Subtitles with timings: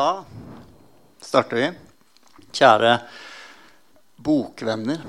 [0.00, 0.24] Da
[1.20, 1.66] starter vi.
[2.56, 2.92] Kjære
[4.24, 5.02] bokvenner.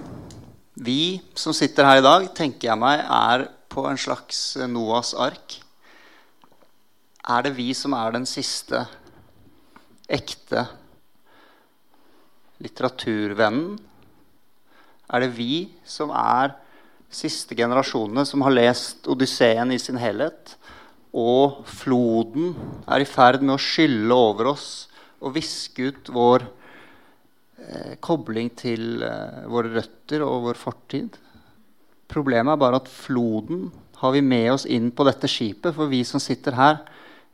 [0.76, 5.56] Vi som sitter her i dag, tenker jeg meg er på en slags Noas ark.
[7.24, 8.84] Er det vi som er den siste
[10.12, 10.66] ekte
[12.60, 13.78] litteraturvennen?
[15.08, 16.58] Er det vi som er
[17.08, 20.58] siste generasjonene som har lest Odysseen i sin helhet?
[21.12, 22.54] Og floden
[22.88, 24.70] er i ferd med å skylle over oss
[25.22, 26.46] og viske ut vår
[27.60, 31.18] eh, kobling til eh, våre røtter og vår fortid.
[32.12, 33.70] Problemet er bare at floden
[34.02, 35.76] har vi med oss inn på dette skipet.
[35.76, 36.80] For vi som sitter her,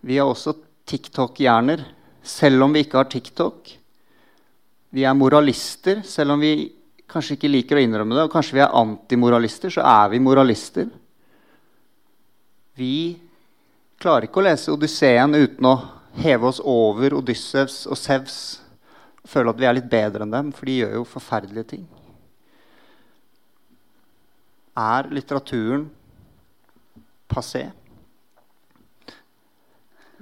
[0.01, 0.55] vi har også
[0.87, 1.85] TikTok-hjerner,
[2.27, 3.71] selv om vi ikke har TikTok.
[4.95, 6.71] Vi er moralister, selv om vi
[7.07, 8.25] kanskje ikke liker å innrømme det.
[8.27, 10.89] Og kanskje vi er antimoralister, så er vi moralister.
[12.77, 12.93] Vi
[14.01, 15.75] klarer ikke å lese Odysseen uten å
[16.17, 18.37] heve oss over Odyssevs og Sevs
[19.27, 21.83] føle at vi er litt bedre enn dem, for de gjør jo forferdelige ting.
[24.77, 25.87] Er litteraturen
[27.31, 27.67] passé?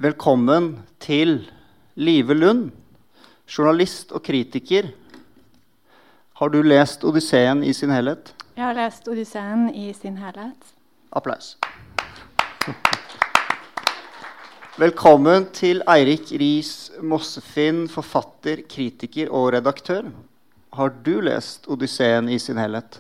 [0.02, 1.38] Velkommen til
[1.96, 2.72] Live Lund,
[3.48, 4.90] journalist og kritiker.
[6.40, 8.34] Har du lest Odysseen i sin helhet?
[8.56, 10.73] Jeg har lest Odysseen i sin helhet.
[11.16, 11.56] Applaus.
[14.76, 20.09] Velkommen til Eirik Riis Mossefinn, forfatter, kritiker og redaktør.
[20.76, 22.98] Har du lest Odysseen i sin helhet?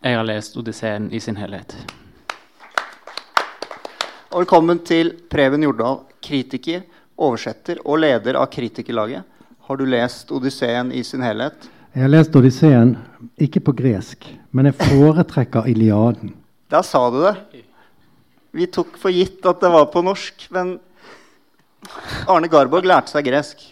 [0.00, 1.74] Jeg har lest Odysseen i sin helhet.
[4.30, 6.86] Og velkommen til Preben Jordal, kritiker,
[7.20, 9.26] oversetter og leder av Kritikerlaget.
[9.68, 11.68] Har du lest Odysseen i sin helhet?
[11.92, 12.94] Jeg har lest Odysseen,
[13.36, 16.32] ikke på gresk, men jeg foretrekker Iliaden.
[16.72, 17.36] Der sa du det.
[18.56, 20.78] Vi tok for gitt at det var på norsk, men
[22.30, 23.62] Arne Garborg lærte seg gresk.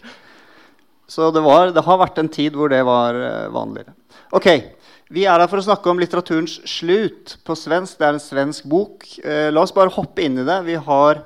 [1.11, 3.95] Så det, var, det har vært en tid hvor det var uh, vanligere.
[4.35, 4.47] Ok,
[5.11, 7.97] Vi er her for å snakke om litteraturens slut på svensk.
[7.99, 9.03] Det er en svensk bok.
[9.25, 10.61] Uh, la oss bare hoppe inn i det.
[10.69, 11.25] Vi har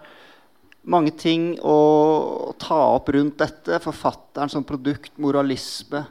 [0.89, 3.81] mange ting å ta opp rundt dette.
[3.83, 6.05] Forfatteren som produkt, moralisme.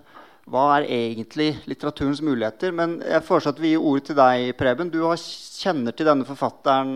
[0.51, 2.75] Hva er egentlig litteraturens muligheter?
[2.77, 4.91] Men jeg foreslår at vi gir ordet til deg, Preben.
[4.93, 6.91] Du har, kjenner til denne forfatteren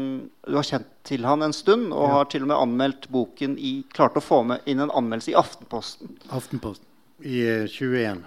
[0.44, 2.12] Du har kjent til han en stund, og ja.
[2.18, 5.38] har til og med anmeldt boken i Klarte å få med inn en anmeldelse i
[5.40, 6.18] Aftenposten.
[6.28, 6.84] Aftenposten
[7.24, 8.22] i 21.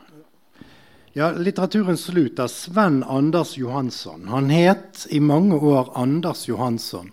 [1.14, 2.44] Ja, litteraturens slutter.
[2.44, 4.28] av Sven Anders Johansson.
[4.28, 7.12] Han het i mange år Anders Johansson.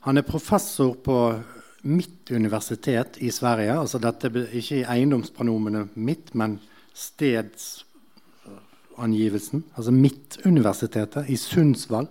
[0.00, 1.42] Han er professor på
[1.82, 3.78] mitt universitet i Sverige.
[3.78, 6.58] altså dette Ikke i eiendomspronomene mitt, men
[6.96, 12.06] stedsangivelsen, altså Midt-universitetet i Sundsvall.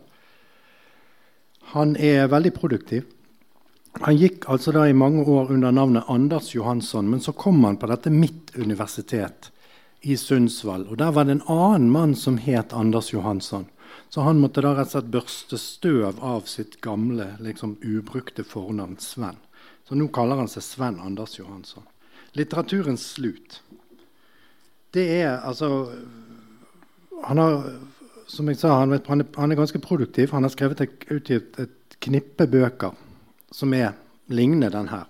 [1.73, 3.03] Han er veldig produktiv.
[4.03, 7.77] Han gikk altså da i mange år under navnet Anders Johansson, men så kom han
[7.81, 9.51] på dette Midt-universitet
[10.05, 10.85] i Sundsvall.
[10.91, 13.65] Og der var det en annen mann som het Anders Johansson.
[14.09, 18.99] Så han måtte da rett og slett børste støv av sitt gamle, liksom ubrukte fornavn
[19.01, 19.39] Sven.
[19.87, 21.87] Så nå kaller han seg Sven Anders Johansson.
[22.35, 23.61] Litteraturens slut
[24.95, 25.91] det er altså
[27.25, 27.67] Han har
[28.27, 30.31] som jeg sa, han, vet, han, er, han er, ganske produktiv.
[30.33, 32.95] Han har skrevet et, utgitt et knippe bøker
[33.53, 33.93] som er
[34.33, 35.05] ligner den her.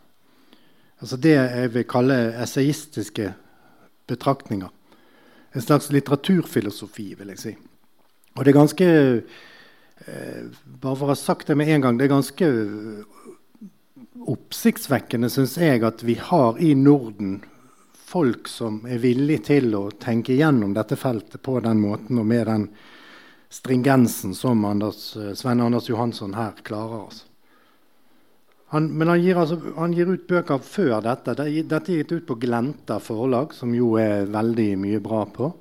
[1.00, 3.32] Altså det jeg vil kalle essayistiske
[4.08, 4.72] betraktninger.
[5.56, 7.56] En slags litteraturfilosofi, vil jeg si.
[8.36, 12.04] Og det er ganske eh, Bare for å ha sagt det med en gang Det
[12.04, 12.50] er ganske
[14.28, 17.38] oppsiktsvekkende, syns jeg, at vi har i Norden
[18.16, 22.46] folk som er villige til å tenke gjennom dette feltet på den måten og med
[22.48, 22.70] den
[23.52, 27.10] stringensen som Anders, eh, Svein Anders Johansson her klarer.
[27.10, 27.26] Altså.
[28.72, 31.36] Han, men han gir, altså, han gir, ut bøker før dette.
[31.36, 35.52] Dette er gitt ut på Glenta forlag, som jo er veldig mye bra på.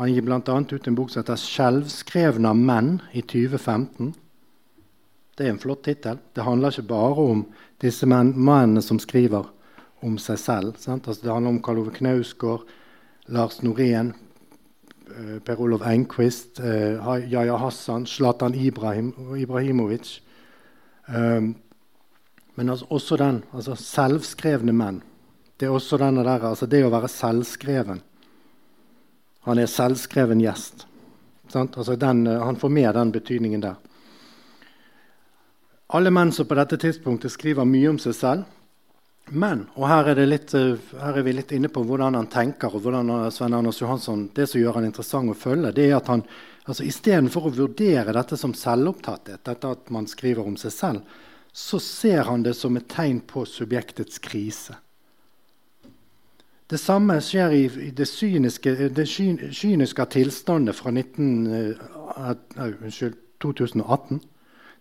[0.00, 0.40] Han gir bl.a.
[0.40, 4.14] ut en bok som heter 'Skjelvskrevne menn' i 2015.
[5.36, 6.18] Det er en flott tittel.
[6.32, 7.46] Det handler ikke bare om
[7.80, 9.52] disse mennene som skriver
[10.02, 10.76] om seg selv.
[10.86, 12.66] Altså, det handler om Karl Ove Knausgård,
[13.28, 14.12] Lars Norén,
[15.10, 16.98] eh, Per Olov Enquist, eh,
[17.32, 20.20] Yahya Hassan, Zlatan Ibrahim, Ibrahimovic.
[21.08, 21.54] Um,
[22.54, 25.02] men altså, også den altså selvskrevne menn.
[25.60, 28.02] Det er også denne der, altså det å være selvskreven.
[29.46, 30.86] Han er selvskreven gjest.
[31.54, 33.78] Altså den, han får med den betydningen der.
[35.88, 38.57] Alle menn som på dette tidspunktet skriver mye om seg selv,
[39.30, 42.72] men, og her er, litt, eh, her er, vi litt inne på hvordan han tenker,
[42.72, 46.10] og hvordan Svein Anders Johansson, det som gjør han interessant å følge, det er at
[46.12, 46.24] han
[46.68, 51.16] altså istedenfor å vurdere dette som selvopptatthet, dette at man skriver om seg selv,
[51.52, 54.76] så ser han det som et tegn på subjektets krise.
[56.68, 63.06] Det samme skjer i, i det, kyniske, det kyniske tilstandet fra 19, uh, uh,
[63.40, 64.20] 2018.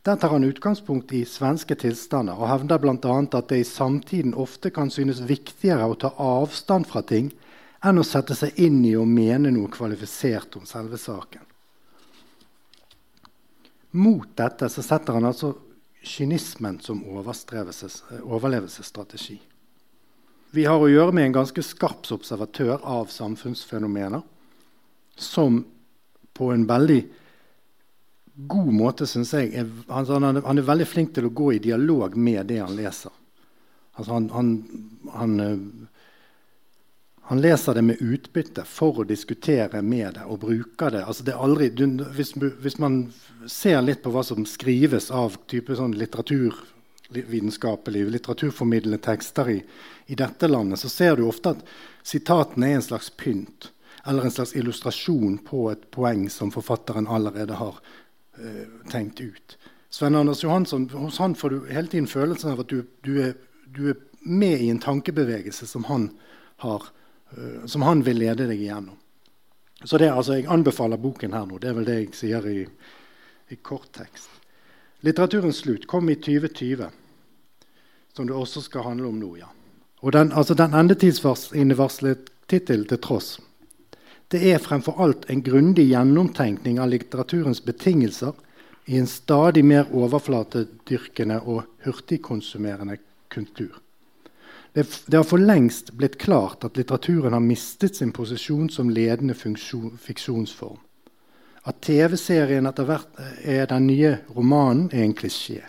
[0.07, 2.95] Der tar han utgangspunkt i svenske tilstander og hevder bl.a.
[2.95, 7.35] at det i samtiden ofte kan synes viktigere å ta avstand fra ting
[7.83, 11.43] enn å sette seg inn i og mene noe kvalifisert om selve saken.
[13.99, 15.59] Mot dette setter han altså
[15.99, 19.43] kynismen som overlevelsesstrategi.
[20.55, 24.23] Vi har å gjøre med en ganske skarp observatør av samfunnsfenomener
[25.19, 25.67] som
[26.31, 27.26] på en veldig
[28.37, 32.15] god måte, syns jeg altså han, han, er veldig flink til å gå i dialog
[32.17, 33.13] med det han leser.
[33.97, 34.51] Altså han, han,
[35.15, 35.87] han,
[37.31, 41.01] han, leser det med utbytte for å diskutere med det og bruker det.
[41.03, 41.71] Altså det aldri,
[42.13, 43.07] hvis, hvis, man
[43.49, 46.53] ser litt på hva som skrives av type sånn litteratur
[47.09, 49.61] vitenskapelige, litteraturformidlende tekster i,
[50.11, 51.63] i, dette landet, så ser du ofte at
[52.05, 53.71] sitatene er en slags pynt.
[54.07, 57.79] Eller en slags illustrasjon på et poeng som forfatteren allerede har
[58.91, 59.57] tenkt ut.
[59.89, 63.33] Sven Anders Johansson, Hos han får du hele tiden følelsen av at du, du, er,
[63.65, 63.95] du er,
[64.27, 66.09] med i en tankebevegelse som han,
[66.59, 66.83] har,
[67.37, 68.97] uh, som han vil lede deg igjennom.
[69.83, 71.59] Så det, altså, Jeg anbefaler boken her nå.
[71.61, 72.65] Det er vel det jeg sier i,
[73.53, 74.27] i kort tekst.
[75.05, 76.89] Litteraturens slutt kom i 2020,
[78.17, 79.35] som det også skal handle om nå.
[79.37, 79.47] ja.
[80.01, 83.37] Og Den, altså den endetidsvarslede tittelen til tross
[84.27, 88.33] det er fremfor alt en grundig gjennomtenkning av litteraturens betingelser
[88.87, 92.97] i en stadig mer overflatedyrkende og hurtigkonsumerende
[93.31, 93.79] kultur.
[94.73, 99.95] Det, har for lengst blitt klart at litteraturen har mistet sin posisjon som ledende funksjon,
[99.97, 100.77] fiksjonsform.
[101.67, 105.63] At TV-serien etter hvert er den nye romanen, er en klisjé.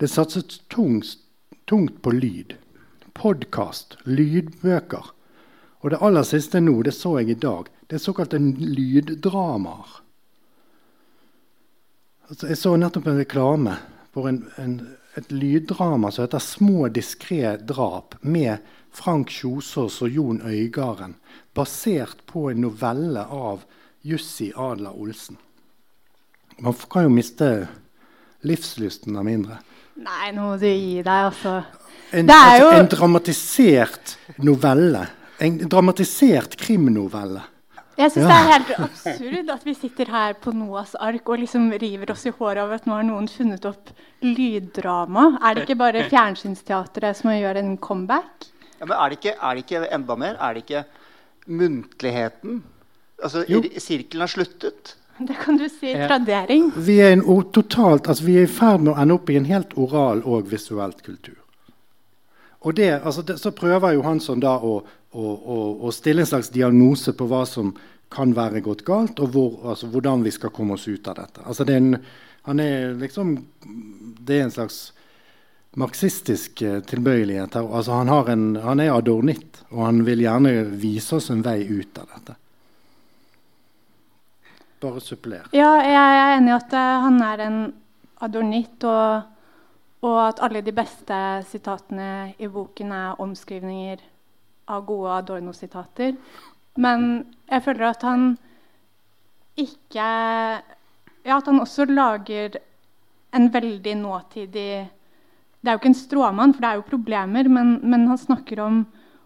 [0.00, 1.18] Det satses tungt,
[1.66, 2.54] tungt på lyd.
[3.16, 5.15] Podkast, lydbøker.
[5.86, 9.90] Og det aller siste nå, det så jeg i dag, det er såkalte lyddramaer.
[12.26, 13.76] Altså, jeg så nettopp en reklame
[14.10, 14.72] for en, en,
[15.14, 18.58] et lyddrama som heter 'Små diskré drap' med
[18.90, 21.14] Frank Kjosås og Jon Øygarden,
[21.54, 23.62] basert på en novelle av
[24.02, 25.36] Jussi Adler Olsen.
[26.58, 27.68] Man kan jo miste
[28.42, 29.60] livslysten av mindre.
[30.02, 31.62] Nei, nå må du gi deg, altså.
[32.10, 32.74] En, altså, jo...
[32.74, 35.06] en dramatisert novelle.
[35.42, 37.42] En dramatisert krimnovelle.
[37.96, 38.28] Jeg syns ja.
[38.28, 42.26] det er helt absurd at vi sitter her på Noas ark og liksom river oss
[42.28, 43.92] i håret av at nå har noen funnet opp
[44.24, 45.38] lyddrama.
[45.40, 48.50] Er det ikke bare fjernsynsteatret som gjør en comeback?
[48.76, 50.36] Ja, men er det, ikke, er det ikke enda mer?
[50.36, 50.86] Er det ikke
[51.46, 52.64] muntligheten
[53.16, 53.46] Altså,
[53.80, 54.96] Sirkelen har sluttet.
[55.18, 55.94] Det kan du si.
[55.94, 56.72] Tradering.
[56.76, 57.16] Vi er,
[57.52, 60.50] totalt, altså, vi er i ferd med å ende opp i en helt oral og
[60.52, 61.38] visuelt kultur.
[62.60, 64.82] Og det, altså, det, Så prøver Johansson da å,
[65.16, 67.72] å, stille en slags diagnose på hva som
[68.12, 71.42] kan være gått galt, og hvor, altså, hvordan vi skal komme oss ut av dette.
[71.44, 71.98] Altså, det, er en,
[72.46, 73.34] han er liksom,
[74.22, 74.80] det er en slags
[75.76, 77.58] marxistisk tilbøyelighet tilbøyelighet.
[77.60, 82.02] Altså, han, en, han er adornitt, og han vil gjerne vise oss en vei ut
[82.02, 82.40] av dette
[84.80, 85.46] bare suppler.
[85.56, 87.58] Ja, jeg er enig i at uh, han er en
[88.24, 89.22] adornitt, og,
[90.04, 91.20] og, at alle de beste
[91.50, 94.04] sitatene i boken er omskrivninger
[94.68, 96.16] av gode Adorno-sitater.
[96.76, 98.34] Men jeg føler at han
[99.56, 100.08] ikke
[101.26, 102.58] Ja, at han også lager
[103.34, 107.80] en veldig nåtidig Det er jo ikke en stråmann, for det er jo problemer, men,
[107.82, 108.84] men han snakker om,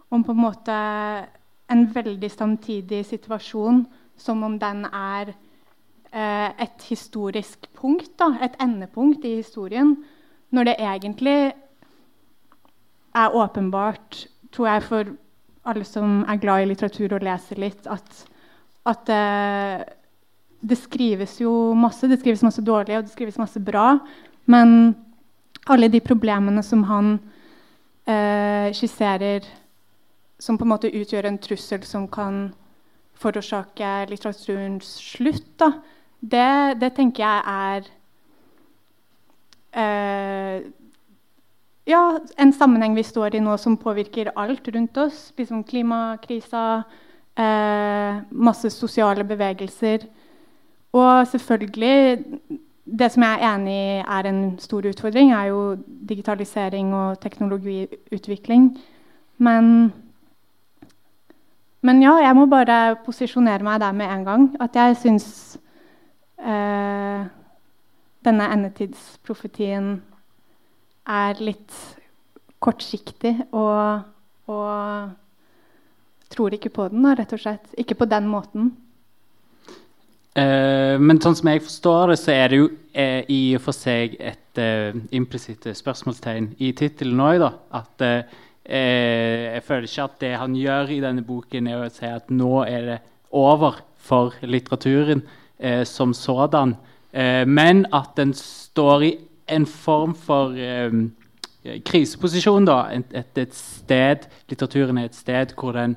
[0.09, 0.77] om på en måte
[1.71, 3.83] en veldig samtidig situasjon
[4.17, 5.33] som om den er
[6.11, 9.95] eh, et historisk punkt, da, et endepunkt i historien,
[10.49, 11.53] når det egentlig
[13.15, 15.13] er åpenbart, tror jeg, for
[15.63, 18.23] alle som er glad i litteratur og leser litt, at,
[18.89, 19.83] at eh,
[20.61, 22.09] det skrives jo masse.
[22.09, 23.99] Det skrives masse dårlig, og det skrives masse bra.
[24.49, 24.93] Men
[25.69, 27.13] alle de problemene som han
[28.09, 29.45] eh, skisserer,
[30.41, 32.47] som på en måte utgjør en trussel som kan
[33.21, 35.73] forårsake litteraturens slutt, da,
[36.21, 37.89] det, det tenker jeg er
[39.77, 40.69] eh,
[41.87, 45.31] ja, en sammenheng vi står i nå som påvirker alt rundt oss.
[45.37, 46.83] Liksom klimakrisa,
[47.35, 50.07] eh, masse sosiale bevegelser.
[50.93, 52.23] Og selvfølgelig
[52.83, 55.77] Det som jeg er enig i er en stor utfordring, er jo
[56.09, 58.77] digitalisering og teknologiutvikling.
[59.37, 59.93] Men
[61.81, 64.55] men ja, jeg må bare posisjonere meg der med en gang.
[64.61, 65.59] At jeg syns
[66.37, 67.25] eh,
[68.25, 70.01] denne endetidsprofetien
[71.09, 71.73] er litt
[72.61, 74.03] kortsiktig og,
[74.51, 75.11] og
[76.31, 77.73] tror ikke på den, rett og slett.
[77.81, 78.71] Ikke på den måten.
[80.31, 83.75] Eh, men sånn som jeg forstår det, så er det jo eh, i og for
[83.75, 87.43] seg et eh, implisitt spørsmålstegn i tittelen òg.
[87.75, 91.91] At eh, eh, jeg føler ikke at det han gjør i denne boken, er å
[91.91, 92.99] si at nå er det
[93.35, 95.25] over for litteraturen
[95.59, 96.77] eh, som sådan.
[97.45, 99.09] men at den står i
[99.47, 100.53] en form for
[101.85, 102.65] kriseposisjon.
[102.65, 105.95] da, et, et, sted, Litteraturen er et sted hvor den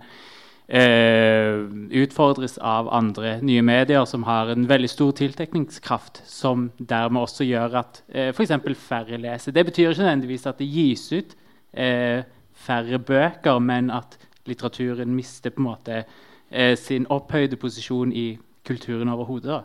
[0.69, 1.65] uh,
[2.03, 7.81] utfordres av andre nye medier som har en veldig stor tiltekningskraft, som dermed også gjør
[7.81, 8.55] at uh, f.eks.
[8.77, 9.53] færre leser.
[9.53, 11.37] Det betyr ikke nødvendigvis at det gis ut
[11.79, 12.23] uh,
[12.55, 18.35] færre bøker, men at litteraturen mister på en måte uh, sin opphøyde posisjon i
[18.65, 19.63] kulturen overhodet.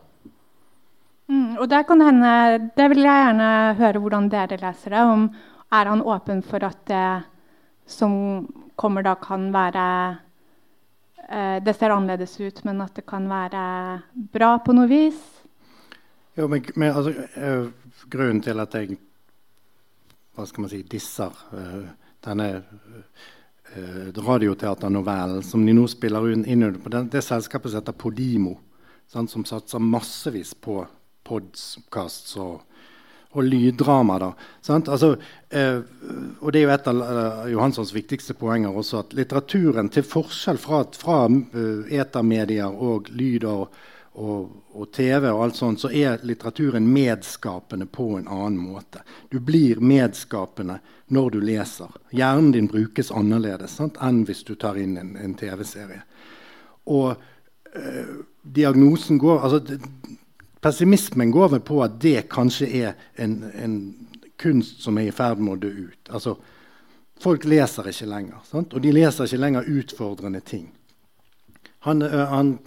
[1.60, 2.32] Og det kan hende,
[2.75, 3.50] det vil jeg gjerne
[3.80, 5.04] høre hvordan dere leser det.
[5.04, 5.30] om
[5.72, 7.24] er han åpen for at det
[7.89, 8.48] som
[8.80, 9.86] kommer da, kan være
[11.30, 15.20] eh, Det ser annerledes ut, men at det kan være bra på noe vis?
[16.38, 17.68] Jo, men, men altså, uh,
[18.10, 18.98] Grunnen til at jeg
[20.36, 21.89] hva skal man si, disser uh,
[22.24, 22.48] denne
[23.75, 28.56] uh, radioteaternovellen som de nå spiller inn under på det, det selskapet som heter Podimo,
[29.10, 30.80] sant, som satser massevis på
[31.29, 32.65] podcasts og
[33.31, 34.19] og lyddrama.
[34.19, 34.33] da,
[34.67, 35.17] altså,
[35.50, 35.81] eh,
[36.39, 40.57] og Det er jo et av eh, Johanssons viktigste poenger også, at litteraturen, til forskjell
[40.57, 43.75] fra, fra uh, etermedier og lyd og,
[44.13, 49.03] og, og, TV, og alt sånt, så er litteraturen medskapende på en annen måte.
[49.29, 50.79] Du blir medskapende
[51.13, 51.93] når du leser.
[52.12, 56.01] Hjernen din brukes annerledes sant, enn hvis du tar inn en, en TV-serie.
[56.89, 57.13] Og
[57.77, 59.77] eh, diagnosen går altså,
[60.62, 63.75] Pessimismen går vel på at det kanskje er en, en
[64.39, 66.12] kunst som er i ferd med å dø ut.
[66.12, 66.36] Altså,
[67.20, 68.42] folk leser ikke lenger.
[68.48, 68.75] Sant?
[68.75, 70.68] Og de leser ikke lenger utfordrende ting.
[71.88, 72.58] Han, han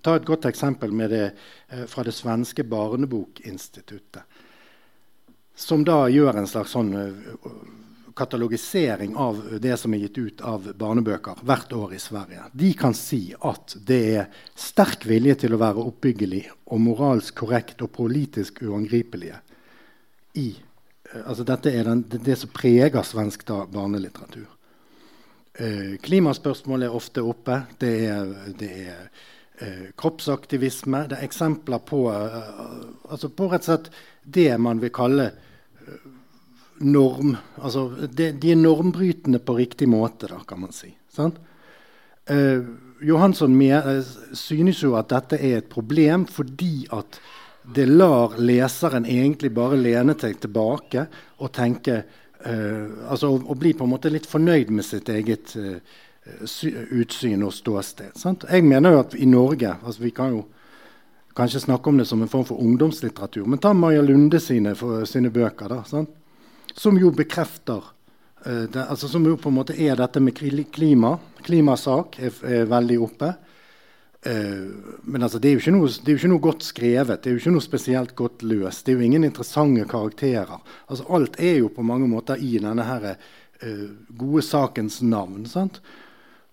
[0.00, 1.34] Ta et godt eksempel det,
[1.88, 4.22] fra det svenske barnebokinstituttet.
[5.54, 6.94] Som da gjør en slags sånn
[8.16, 12.44] katalogisering av det som er gitt ut av barnebøker hvert år i Sverige.
[12.52, 17.82] De kan si at det er sterk vilje til å være oppbyggelig og moralsk korrekt
[17.84, 19.38] og politisk uangripelige.
[20.38, 20.48] I,
[21.10, 24.48] eh, altså dette er den, det, det, som preger svensk da, barnelitteratur.
[25.54, 27.60] Eh, klimaspørsmål er ofte oppe.
[27.80, 29.00] Det er, det er
[29.60, 31.06] eh, kroppsaktivisme.
[31.10, 32.52] Det er eksempler på, eh,
[33.10, 33.90] altså på rett og slett
[34.22, 35.30] det man vil kalle
[36.84, 40.92] norm altså de, de, er normbrytende på riktig måte, da, kan man si.
[41.18, 42.62] Eh,
[43.02, 47.20] Johansson eh, synes jo at dette er et problem fordi at
[47.62, 51.06] det lar leseren egentlig bare lene seg tilbake
[51.38, 55.78] og tenke eh, altså å, bli på en måte litt fornøyd med sitt eget eh,
[56.94, 58.14] utsyn og ståsted.
[58.18, 58.46] Sant?
[58.50, 60.44] Jeg mener jo at i Norge altså Vi kan jo
[61.34, 63.46] kanskje snakke om det som en form for ungdomslitteratur.
[63.46, 65.68] Men ta Maja Lunde sine, for, sine bøker.
[65.68, 66.10] da, sant?
[66.74, 67.82] Som jo bekrefter
[68.46, 71.16] uh, det, altså Som jo på en måte er dette med klima.
[71.42, 73.32] Klimasak er, er veldig oppe.
[74.22, 77.22] Uh, men altså, det, er noe, det er jo ikke noe godt skrevet.
[77.22, 78.86] Det er jo ikke noe spesielt godt løst.
[78.86, 80.58] Det er jo ingen interessante karakterer.
[80.88, 83.14] Altså, alt er jo på mange måter i denne her,
[83.62, 83.86] uh,
[84.18, 85.46] gode sakens navn.
[85.50, 85.82] Sant?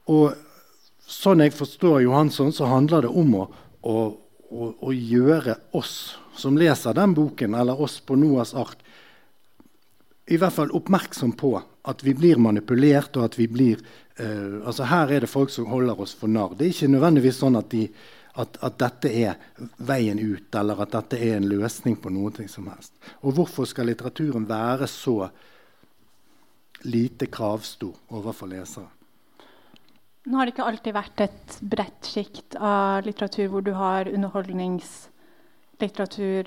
[0.09, 0.33] Og
[1.09, 3.45] sånn jeg forstår Johansson, så handler det om å,
[3.81, 3.95] å,
[4.49, 8.79] å, å gjøre oss som leser den boken, eller oss på Noas ark,
[10.29, 11.55] i hvert fall oppmerksom på
[11.89, 13.79] at vi blir manipulert, og at vi blir
[14.19, 16.55] uh, altså Her er det folk som holder oss for narr.
[16.55, 17.89] Det er ikke nødvendigvis sånn at, de,
[18.37, 19.33] at, at, dette er
[19.89, 22.93] veien ut, eller at dette er en løsning på noe som helst.
[23.23, 25.29] Og hvorfor skal litteraturen være så
[26.85, 28.89] lite kravstor overfor lesere?
[30.29, 36.43] Nå har det ikke alltid vært et bredt sjikt av litteratur hvor du har underholdningslitteratur,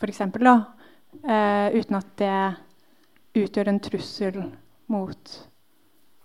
[0.00, 2.40] f.eks., uh, uten at det
[3.36, 4.38] utgjør en trussel
[4.90, 5.34] mot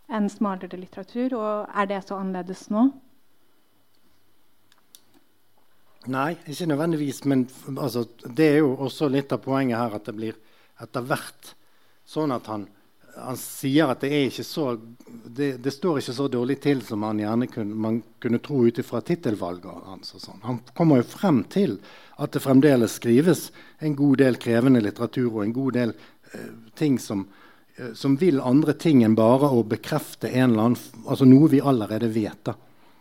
[0.07, 1.35] en smalere litteratur.
[1.37, 2.87] Og er det så annerledes nå?
[6.11, 7.23] Nei, ikke nødvendigvis.
[7.25, 7.47] Men
[7.77, 10.39] altså, det er jo også litt av poenget her at det blir
[10.81, 11.53] etter hvert
[12.05, 12.65] sånn at han,
[13.15, 17.05] han sier at det er ikke så det, det, står ikke så dårlig til som
[17.07, 20.13] han gjerne kunne, man kunne tro ut ifra tittelvalget hans.
[20.21, 20.43] Sånn.
[20.45, 21.79] Han kommer jo frem til
[22.21, 23.47] at det fremdeles skrives
[23.83, 25.95] en god del krevende litteratur og en god del
[26.75, 27.27] ting som,
[27.75, 31.61] eh, som, vil andre ting enn bare å bekrefte en eller annen, altså noe vi
[31.61, 32.43] allerede vet.
[32.43, 32.55] Da.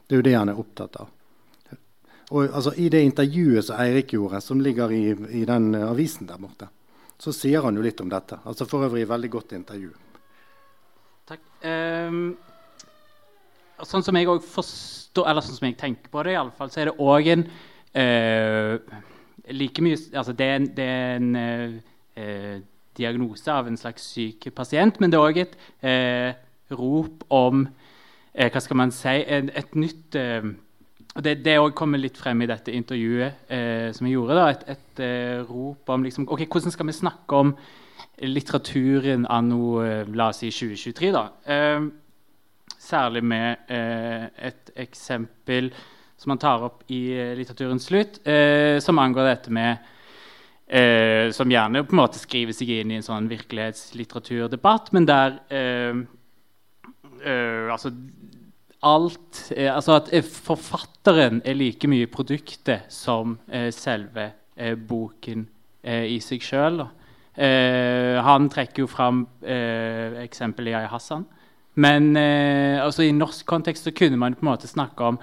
[0.07, 1.11] Det er jo det han er opptatt av.
[2.35, 6.27] Og altså, I det intervjuet som Eirik gjorde, som ligger i, i den uh, avisen
[6.27, 6.71] der borte,
[7.21, 8.41] så sier han jo litt om dette.
[8.49, 9.93] Altså For øvrig veldig godt intervju.
[11.29, 11.45] Takk.
[11.63, 12.35] Um,
[13.85, 16.73] sånn som jeg også forstår, eller sånn som jeg tenker på det, i alle fall,
[16.73, 19.01] så er det òg en uh,
[19.53, 21.83] like mye, altså det, er en, det er en uh,
[22.17, 22.63] eh
[22.97, 26.35] diagnose av en slags syk pasient, men det er òg et eh,
[26.75, 27.65] rop om
[28.33, 29.15] eh, Hva skal man si?
[29.23, 30.51] Et, et nytt eh,
[31.15, 34.35] Det, det kommer litt frem i dette intervjuet eh, som jeg gjorde.
[34.39, 37.53] da, Et, et eh, rop om liksom, ok, hvordan skal vi snakke om
[38.19, 41.13] litteraturen anno eh, la oss si 2023.
[41.15, 41.29] da.
[42.85, 45.71] Særlig med et eksempel
[46.19, 48.19] som man tar opp i litteraturens slutt,
[48.85, 49.94] som angår dette med
[51.37, 55.37] Som gjerne på en måte skriver seg inn i en sånn virkelighetslitteraturdebatt, men der
[57.71, 57.93] altså
[58.85, 65.47] alt eh, Altså at eh, forfatteren er like mye produktet som eh, selve eh, boken
[65.83, 66.85] eh, i seg sjøl.
[67.35, 71.25] Eh, han trekker jo fram eksempelet Yahya Hassan.
[71.75, 75.17] Men altså, i norsk kontekst så kunne man på en måte snakke om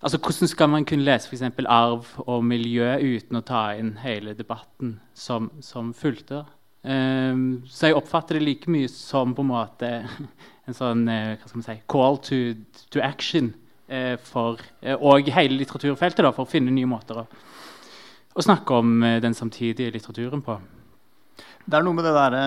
[0.00, 1.42] altså, Hvordan skal man kunne lese f.eks.
[1.66, 6.44] arv og miljø uten å ta inn hele debatten som, som fulgte?
[6.88, 9.88] så jeg oppfatter det like mye som på en måte
[10.68, 12.38] en sånn eh, hva skal man si, call to,
[12.94, 13.50] to action
[13.90, 17.26] uh, for, uh, og hele litteraturfeltet da, for å finne nye måter å,
[18.32, 20.56] å snakke om den samtidige litteraturen på.
[21.66, 22.44] Det er noe med det derre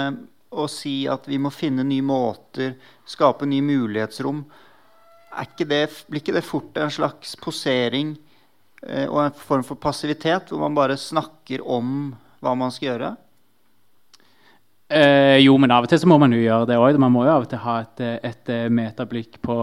[0.51, 2.75] å si at vi må finne nye måter,
[3.07, 4.43] skape nye mulighetsrom.
[5.39, 8.15] Ikke det, blir ikke det fort en slags posering
[8.83, 12.11] eh, og en form for passivitet, hvor man bare snakker om
[12.41, 13.11] hva man skal gjøre?
[14.91, 16.99] Eh, jo, men av og til så må man jo gjøre det òg.
[16.99, 19.55] Man må jo av og til ha et, et eh, metablikk på,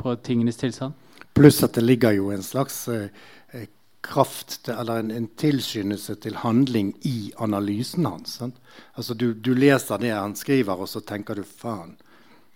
[0.00, 0.96] på, tingenes tilstand.
[1.36, 3.10] Pluss at det ligger jo en slags eh,
[3.52, 8.40] kraft kraft, eller en, en, tilskyndelse til handling i analysen hans.
[8.94, 11.96] Altså du, du, leser det han skriver, og så tenker du faen.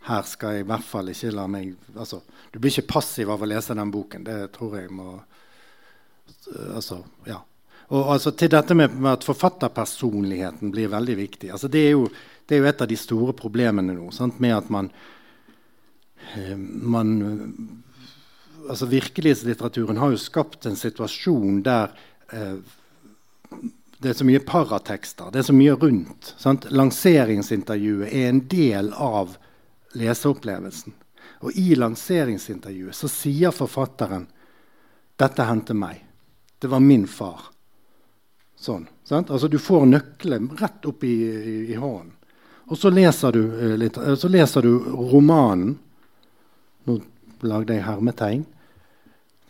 [0.03, 3.43] Her skal jeg i hvert fall ikke la meg altså, Du blir ikke passiv av
[3.43, 4.27] å lese den boken.
[4.27, 5.21] Det tror jeg må
[6.75, 7.39] Altså, ja.
[7.93, 11.51] Og altså, til dette med, med, at forfatterpersonligheten blir veldig viktig.
[11.55, 12.07] Altså, det, er jo,
[12.49, 14.09] det, er jo, et av de store problemene nå.
[14.17, 14.41] Sant?
[14.43, 14.89] Med at man,
[16.35, 17.13] eh, man
[18.69, 21.95] altså Virkelighetslitteraturen har jo skapt en situasjon der
[22.33, 22.59] eh,
[24.03, 25.31] det er så mye paratekster.
[25.31, 26.33] Det er så mye rundt.
[26.41, 26.67] Sant?
[26.75, 29.37] Lanseringsintervjuet er en del av
[29.99, 30.95] leseopplevelsen.
[31.43, 34.27] Og i lanseringsintervjuet så sier forfatteren
[35.17, 36.05] 'Dette hendte meg.
[36.59, 37.51] Det var min far.'
[38.57, 42.13] Sånn, altså Du får nøkkelen rett opp i, i, i hånden.
[42.71, 44.79] Og så leser, du, uh, litt, uh, så leser du
[45.11, 45.75] romanen.
[46.87, 47.01] Nå
[47.43, 48.45] lagde jeg hermetegn.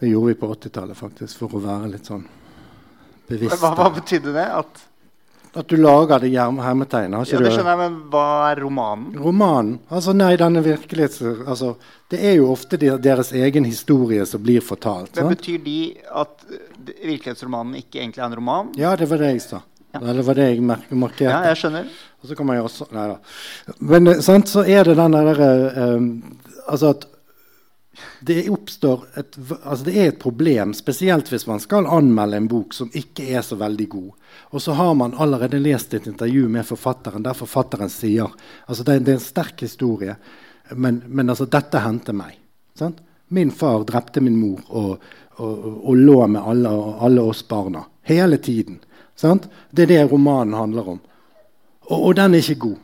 [0.00, 2.24] Det gjorde vi på 80-tallet faktisk, for å være litt sånn
[3.28, 3.60] bevisst.
[3.60, 4.46] Hva, hva betydde det?
[4.62, 4.80] At,
[5.54, 7.28] at du lager det hermetegnet?
[7.28, 9.10] Ja, det skjønner jeg, men hva er romanen?
[9.20, 9.74] Romanen?
[9.92, 11.20] Altså, nei, denne virkelighets...
[11.44, 11.74] Altså,
[12.12, 15.12] det er jo ofte deres egen historie som blir fortalt.
[15.18, 15.76] Men Betyr de
[16.22, 16.46] at
[16.86, 18.72] virkelighetsromanen ikke egentlig er en roman?
[18.80, 19.60] Ja, det var det jeg sa.
[19.92, 20.00] Ja.
[20.00, 21.28] Eller var det jeg markerte?
[21.28, 21.92] Ja, jeg skjønner.
[22.22, 23.16] Og så kan man jo også Nei da.
[23.92, 25.48] Men eh, sant, så er det den derre
[25.98, 26.06] um,
[26.70, 27.04] Altså at
[28.20, 32.90] det et, altså det er et problem, spesielt hvis man skal anmelde en bok som
[32.94, 34.10] ikke er så veldig god.
[34.52, 38.30] Og så har man allerede lest et intervju med forfatteren der forfatteren sier
[38.66, 40.16] altså det, det er en sterk historie,
[40.70, 42.38] men, men altså, dette hendte meg.
[42.78, 43.02] Sant?
[43.32, 44.60] Min far drepte min mor.
[44.68, 45.02] og
[45.40, 47.84] og, og lå med alle, alle, oss barna.
[48.02, 48.80] Hele tiden.
[49.16, 49.48] Sant?
[49.70, 51.00] Det er det romanen handler om.
[51.88, 52.76] Og, og den er ikke god.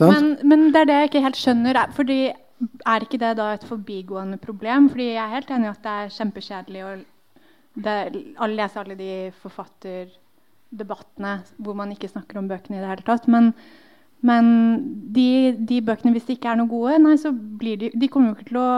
[0.00, 1.78] Men, men, det er det jeg ikke helt skjønner.
[1.80, 2.18] Er, fordi
[2.62, 4.88] er ikke det da et forbigående problem?
[4.92, 9.10] Fordi jeg er helt enig i at det er kjempekjedelig å lese alle de
[9.42, 13.28] forfatterdebattene hvor man ikke snakker om bøkene i det hele tatt.
[13.32, 13.52] Men,
[14.24, 14.44] men
[15.12, 18.32] de, de, bøkene, hvis de ikke er noe gode, nei, så blir de, de kommer
[18.32, 18.70] jo ikke til å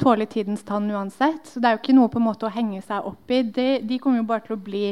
[0.00, 1.44] tåle tidens tann uansett.
[1.46, 3.42] Så det er jo ikke noe på en måte å henge seg opp i.
[3.44, 4.86] De, de kommer jo bare til å bli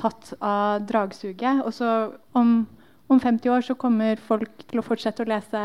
[0.00, 1.64] tatt av dragsuget.
[1.64, 1.88] Og så
[2.36, 2.66] om,
[3.08, 5.64] om 50 år så kommer folk til å fortsette å lese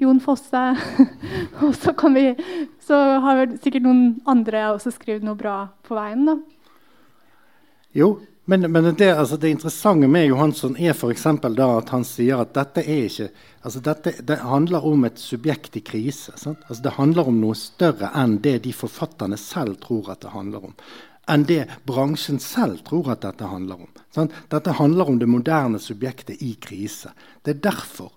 [0.00, 0.64] Jon Fosse.
[1.62, 2.26] og så, vi,
[2.82, 6.26] så har sikkert noen andre også skrevet noe bra på veien.
[6.28, 6.38] da.
[7.92, 11.26] Jo, men, men det, altså det, interessante med Johansson er f.eks.
[11.26, 13.28] at han sier at dette er ikke
[13.62, 16.34] altså dette, det handler om et subjekt i krise.
[16.34, 20.72] Altså det handler om noe større enn det de forfatterne selv tror at det handler
[20.72, 20.74] om.
[21.30, 23.92] Enn det bransjen selv tror at dette handler om.
[24.10, 24.34] Sant?
[24.50, 27.12] Dette handler om det moderne subjektet i krise.
[27.46, 28.10] Det er derfor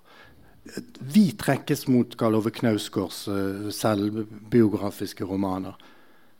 [1.00, 5.76] vi trekkes mot Karl Ove Knausgårds uh, selvbiografiske romaner.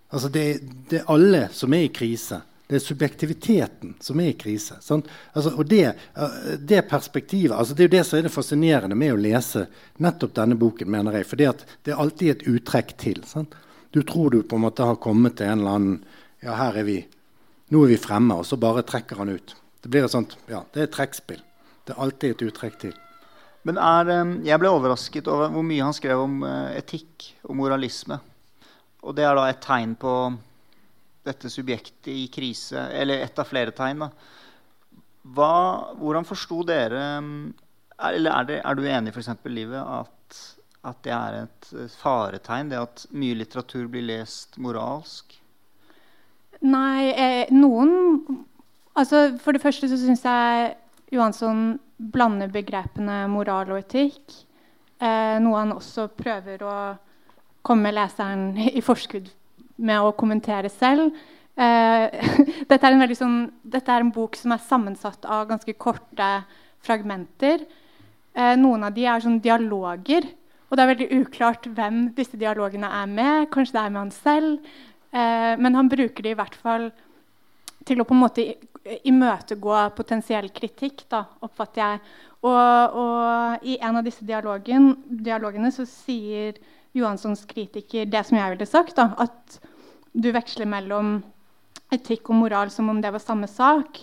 [0.08, 0.44] Altså det,
[0.90, 4.76] det er alle som er i krise Det er subjektiviteten som er i krise.
[4.78, 5.92] Altså, og det,
[6.58, 9.66] det, perspektivet altså Det er jo det som er det fascinerende med å lese
[10.02, 11.28] nettopp denne boken, mener jeg.
[11.30, 13.22] For det er alltid et uttrekk til.
[13.26, 13.54] Sant?
[13.94, 16.00] Du tror du på en måte har kommet til en eller annen
[16.42, 16.98] Ja, her er vi.
[17.72, 18.34] Nå er vi fremme.
[18.34, 19.56] Og så bare trekker han ut.
[19.82, 21.42] Det blir et sånt, ja, det er et trekkspill.
[21.86, 22.94] Det er alltid et uttrekk til.
[23.66, 24.10] Men er,
[24.46, 28.20] Jeg ble overrasket over hvor mye han skrev om eh, etikk og moralisme.
[29.06, 30.12] Og det er da et tegn på
[31.26, 34.04] dette subjektet i krise, eller ett av flere tegn.
[34.06, 34.10] da.
[35.34, 35.54] Hva,
[35.98, 37.02] hvordan forsto dere
[37.96, 40.40] Eller er, det, er du enig for eksempel, Livet, at,
[40.84, 45.38] at det er et faretegn, det at mye litteratur blir lest moralsk?
[46.62, 48.44] Nei, eh, noen
[48.96, 50.68] Altså, For det første så syns jeg
[51.12, 54.34] Johansson blander begrepene moral og etikk.
[54.98, 56.76] Eh, noe han også prøver å
[57.66, 59.28] komme leseren i forskudd
[59.76, 61.14] med å kommentere selv.
[61.56, 62.06] Eh,
[62.70, 66.30] dette, er sånn, dette, er en bok som er sammensatt av ganske korte
[66.84, 67.64] fragmenter.
[68.36, 70.28] Eh, noen av de er sånn dialoger.
[70.66, 73.50] Og det er veldig uklart hvem disse dialogene er med.
[73.54, 74.70] Kanskje det er med han selv.
[75.14, 76.90] Eh, men han bruker det i hvert fall
[77.86, 78.46] til å på en måte
[79.08, 82.00] imøtegå potensiell kritikk, da, oppfatter jeg.
[82.46, 86.58] Og, og, i en av disse dialogen, dialogene så sier
[86.96, 88.96] Johanssons kritiker det som jeg ville sagt.
[88.98, 89.58] Da, at
[90.16, 91.18] du veksler mellom
[91.92, 94.00] etikk og moral som om det var samme sak.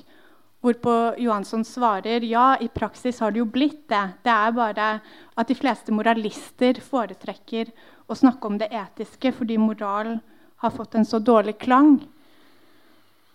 [0.63, 4.03] Hvorpå Johansson svarer ja, i praksis har det jo blitt det.
[4.23, 4.91] Det er bare
[5.35, 7.73] at de fleste moralister foretrekker
[8.07, 10.15] å snakke om det etiske fordi moral
[10.63, 11.97] har fått en så dårlig klang.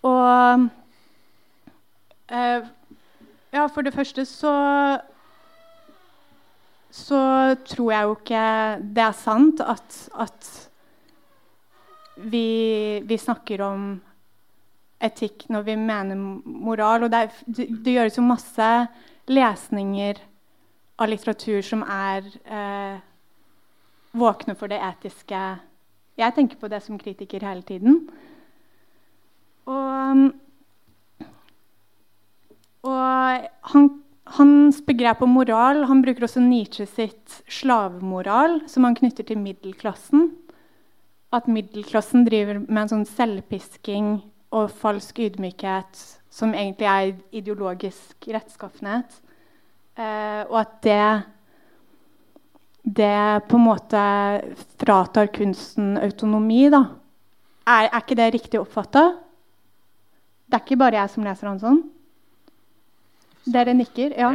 [0.08, 0.68] Og
[2.28, 4.52] Ja, for det første så
[6.98, 7.20] så
[7.68, 8.44] tror jeg jo ikke
[8.96, 10.48] det er sant at, at
[12.16, 13.90] vi, vi, snakker om
[15.04, 17.06] etikk når vi mener moral.
[17.06, 18.70] Og det, er, det, gjøres jo masse
[19.28, 20.18] lesninger
[20.98, 22.98] av litteratur som er eh,
[24.18, 25.42] våkne for det etiske.
[26.18, 28.00] Jeg tenker på det som kritiker hele tiden.
[29.68, 30.30] Og,
[32.86, 33.88] og han
[34.36, 40.30] hans begrep om moral han bruker også Nietzsche sitt slavemoral, som han knytter til middelklassen.
[41.32, 44.10] At middelklassen driver med en sånn selvpisking
[44.56, 49.18] og falsk ydmykhet som egentlig er ideologisk rettskaffenhet.
[49.98, 51.02] Eh, og at det
[52.88, 54.02] det på en måte
[54.80, 56.86] fratar kunsten autonomi, da.
[57.68, 59.02] Er, er ikke det riktig oppfatta?
[60.48, 61.82] Det er ikke bare jeg som leser han sånn?
[63.52, 64.12] Dere nikker?
[64.18, 64.32] Ja.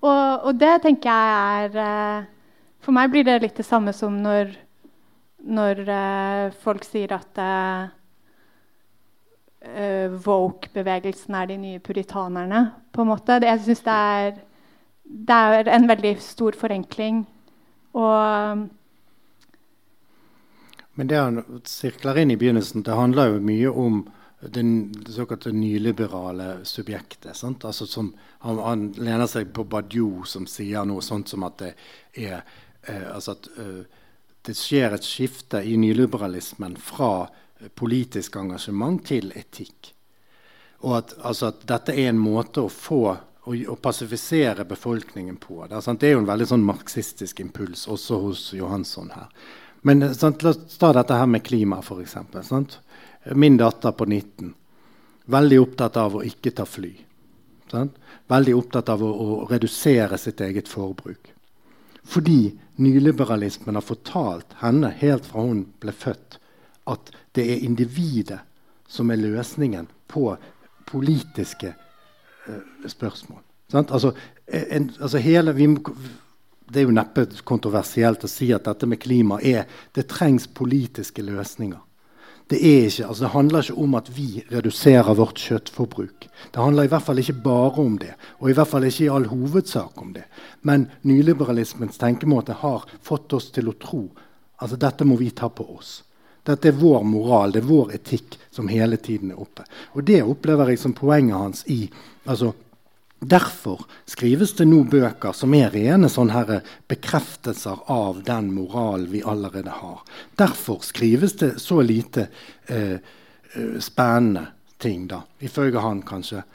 [0.00, 2.28] Og, og, det tenker jeg er uh,
[2.80, 4.54] For meg blir det litt det samme som når,
[5.44, 7.90] når uh, folk sier at uh,
[10.24, 12.70] Woke-bevegelsen er de nye puritanerne.
[12.92, 13.36] på en måte.
[13.44, 14.40] Jeg syns det,
[15.04, 17.26] det, er en veldig stor forenkling.
[17.92, 18.68] Og
[20.94, 24.00] Men det han sirkler inn i begynnelsen, det handler jo mye om
[24.40, 27.44] det, såkalte nyliberale subjektet.
[27.44, 31.72] Altså som, han, han, lener seg på Badiou, som sier noe sånt som at det
[32.16, 32.40] er
[32.88, 33.80] eh, altså at eh,
[34.48, 37.28] det skjer et skifte i nyliberalismen fra
[37.60, 39.92] eh, politisk engasjement til etikk.
[40.80, 43.02] Og at, altså at dette er en måte å få
[43.44, 45.66] å, å passifisere befolkningen på.
[45.68, 49.28] Det er, det er, jo en veldig sånn marxistisk impuls også hos Johansson her.
[49.84, 52.16] Men sant, La oss ta dette her med klima, f.eks.
[53.24, 54.54] Min datter på 19
[55.30, 56.90] veldig opptatt av å ikke ta fly.
[57.70, 57.98] Sant?
[58.30, 61.32] Veldig opptatt av å, å, redusere sitt eget forbruk.
[62.10, 66.38] Fordi nyliberalismen har fortalt henne helt fra hun ble født,
[66.90, 68.40] at det er individet
[68.90, 70.32] som er løsningen på
[70.88, 73.44] politiske uh, spørsmål.
[73.78, 74.10] Altså,
[74.50, 75.68] en, altså hele, vi,
[76.66, 81.22] det er jo neppe kontroversielt å si at dette med klima er Det trengs politiske
[81.22, 81.78] løsninger.
[82.50, 86.26] Det, ikke, altså det, handler ikke om at vi reduserer vårt kjøttforbruk.
[86.50, 88.10] Det handler i hvert fall ikke bare om det,
[88.40, 90.24] og i hvert fall ikke i all hovedsak om det.
[90.66, 95.46] Men nyliberalismens tenkemåte har fått oss til å tro at altså dette må vi ta
[95.48, 96.00] på oss.
[96.44, 99.64] Dette er vår moral, det er vår etikk som hele tiden er oppe.
[99.94, 101.84] Og Det opplever jeg som poenget hans i
[102.26, 102.50] altså,
[103.20, 109.74] Derfor skrives det nå bøker som er rene sånne bekreftelser av den moralen vi allerede
[109.76, 110.00] har.
[110.40, 112.30] Derfor skrives det så lite
[112.66, 114.46] eh, eh, spennende
[114.80, 116.46] ting, da, ifølge han kanskje.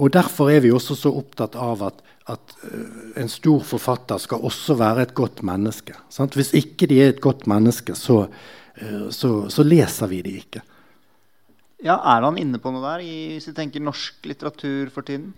[0.00, 2.00] Og Derfor er vi også så opptatt av at,
[2.32, 5.92] at uh, en stor forfatter skal også være et godt menneske.
[6.08, 6.34] Sant?
[6.34, 8.24] Hvis ikke de er et godt menneske, så,
[8.80, 10.64] uh, så, så leser vi de ikke.
[11.84, 15.34] Ja, Er han inne på noe der, i, hvis vi tenker norsk litteratur for tiden?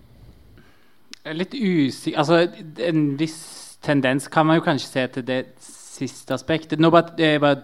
[1.27, 2.43] Er Litt usikker Altså,
[2.87, 3.39] en viss
[3.83, 6.81] tendens kan man jo kanskje se til det siste aspektet.
[6.81, 7.63] Nå bare, det bare,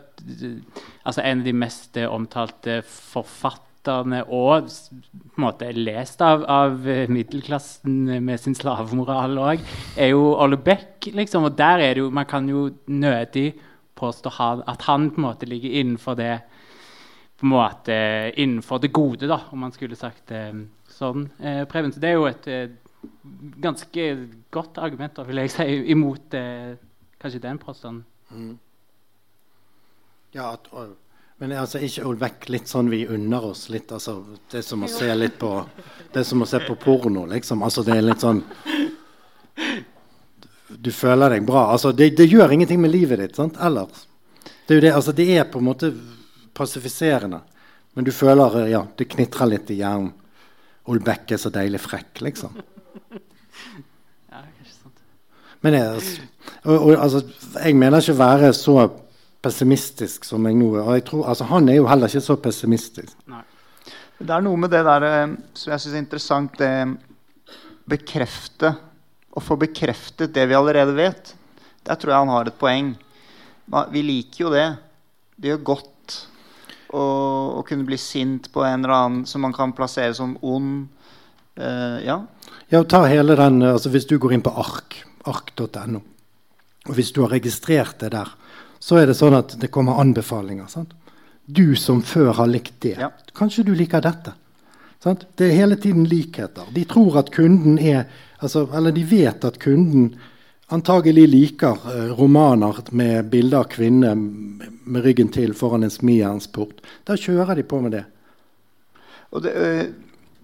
[1.04, 6.86] altså En av de mest eh, omtalte forfatterne og på en måte lest av, av
[6.88, 9.64] eh, middelklassen med sin slavemoral òg,
[9.96, 11.10] er jo Olle Beck.
[11.12, 13.52] Liksom, og der er det jo Man kan jo nødig
[13.98, 14.32] påstå
[14.66, 16.40] at han på en måte ligger innenfor det
[17.38, 17.94] på en måte
[18.38, 20.44] innenfor det gode, da, om man skulle sagt det
[20.94, 21.26] sånn.
[21.42, 22.68] Eh, Preben, så det er jo et eh,
[23.62, 24.08] ganske
[24.50, 26.74] godt argument vil jeg si, imot eh,
[27.22, 28.58] kanskje den påstanden.
[30.32, 30.94] Ja, at, og,
[31.42, 33.90] men altså, ikke vekke litt sånn vi unner oss litt.
[33.92, 34.20] Altså,
[34.52, 35.50] det er som å se litt på
[36.12, 37.64] Det er som å se på porno, liksom.
[37.66, 38.44] Altså, det er litt sånn
[40.72, 41.66] Du føler deg bra.
[41.74, 43.58] Altså, det, det gjør ingenting med livet ditt sant?
[43.60, 44.06] ellers.
[44.68, 45.92] Det er det, altså, det er på en måte
[46.54, 47.42] passifiserende.
[47.92, 50.12] Men du føler ja, det knitrer litt i hjernen.
[50.90, 52.58] Olbekk er så deilig frekk, liksom.
[54.32, 55.00] Ja, kanskje sant.
[55.62, 56.18] Men jeg,
[56.64, 57.20] og, og, altså,
[57.60, 58.76] jeg mener ikke å være så
[59.42, 60.84] pessimistisk som jeg nå er.
[60.86, 63.12] Og jeg tror, altså, han er jo heller ikke så pessimistisk.
[63.30, 63.42] Nei.
[64.22, 66.58] Det er noe med det der eh, som jeg syns er interessant.
[66.58, 66.72] Det
[67.90, 68.76] bekrefte
[69.32, 71.30] Å få bekreftet det vi allerede vet.
[71.88, 72.90] Der tror jeg han har et poeng.
[73.88, 74.66] Vi liker jo det.
[75.40, 75.91] Det gjør godt
[76.92, 77.04] å,
[77.58, 80.86] å kunne bli sint på en eller annen som man kan plassere som ond.
[81.58, 82.18] Uh, ja.
[82.72, 86.00] Ja, ta hele den, altså Hvis du går inn på ark, ark.no,
[86.88, 88.30] og hvis du har registrert det der,
[88.82, 90.66] så er det sånn at det kommer anbefalinger.
[90.72, 90.94] sant?
[91.46, 93.10] Du som før har likt det, Ja.
[93.34, 94.32] kanskje du liker dette.
[95.02, 95.26] Sant?
[95.36, 96.68] Det er hele tiden likheter.
[96.72, 98.06] De tror at kunden er
[98.40, 100.14] altså, Eller de vet at kunden
[100.72, 106.80] antagelig liker eh, romaner med bilder av kvinner med ryggen til foran en smijernsport.
[107.08, 108.04] Da kjører de på med det.
[109.42, 109.86] Det, eh,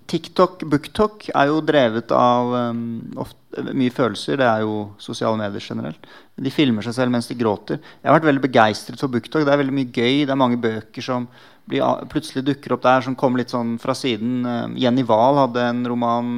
[0.08, 2.80] TikTok, BookTok er jo drevet av um,
[3.20, 4.38] ofte, mye følelser.
[4.40, 6.08] Det er jo sosiale medier generelt.
[6.36, 7.80] De filmer seg selv mens de gråter.
[8.00, 9.44] Jeg har vært veldig begeistret for BookTok.
[9.44, 10.24] Det er veldig mye gøy.
[10.24, 11.28] Det er mange bøker som
[11.68, 14.48] blir, plutselig dukker opp der, som kommer litt sånn fra siden.
[14.80, 16.32] Jenny Wahl hadde en roman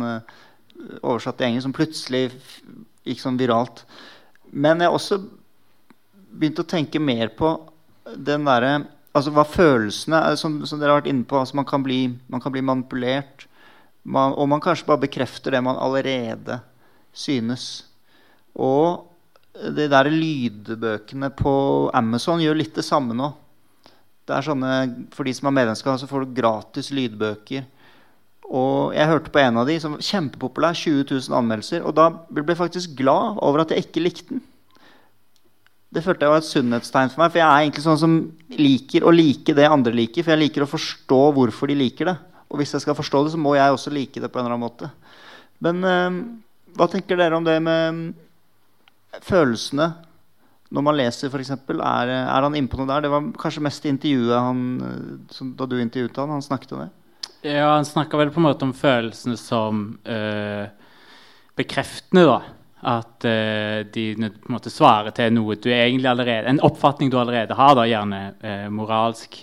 [1.05, 2.25] oversatt til engelsk som plutselig
[3.07, 3.85] gikk sånn viralt.
[4.51, 5.21] Men jeg har også
[6.31, 7.55] begynt å tenke mer på
[8.17, 11.35] den derre Altså hva følelsene er, som, som dere har vært inne på.
[11.35, 13.49] Altså man, kan bli, man kan bli manipulert.
[14.07, 16.61] Man, og man kanskje bare bekrefter det man allerede
[17.11, 17.89] synes.
[18.55, 19.11] Og
[19.51, 21.55] de der lydbøkene på
[21.99, 23.33] Amazon gjør litt det samme nå.
[24.31, 24.73] Det er sånne,
[25.11, 27.67] For de som har medlemskap, så får du gratis lydbøker.
[28.51, 30.75] Og jeg hørte på en av de som var kjempepopulær.
[30.75, 31.85] 20 000 anmeldelser.
[31.87, 34.43] Og da ble jeg faktisk glad over at jeg ikke likte den.
[35.91, 37.33] Det følte jeg var et sunnhetstegn for meg.
[37.33, 38.17] For jeg er egentlig sånn som
[38.59, 40.27] liker å like det andre liker.
[40.27, 42.17] For jeg liker å forstå hvorfor de liker det.
[42.51, 44.59] Og hvis jeg skal forstå det, så må jeg også like det på en eller
[44.59, 44.91] annen måte.
[45.63, 46.21] Men øh,
[46.79, 48.07] hva tenker dere om det med
[49.27, 49.93] følelsene
[50.71, 51.51] når man leser, f.eks.?
[51.55, 53.07] Er, er han inne på noe der?
[53.07, 56.91] Det var kanskje mest intervjuet han, eh, da du intervjuet han, han snakket om det.
[57.43, 60.67] Ja, han snakka vel på en måte om følelsene som uh,
[61.57, 62.41] bekreftende, da.
[62.81, 67.19] At uh, de på en måte svarer til noe du egentlig allerede En oppfatning du
[67.21, 69.41] allerede har, da, gjerne uh, moralsk.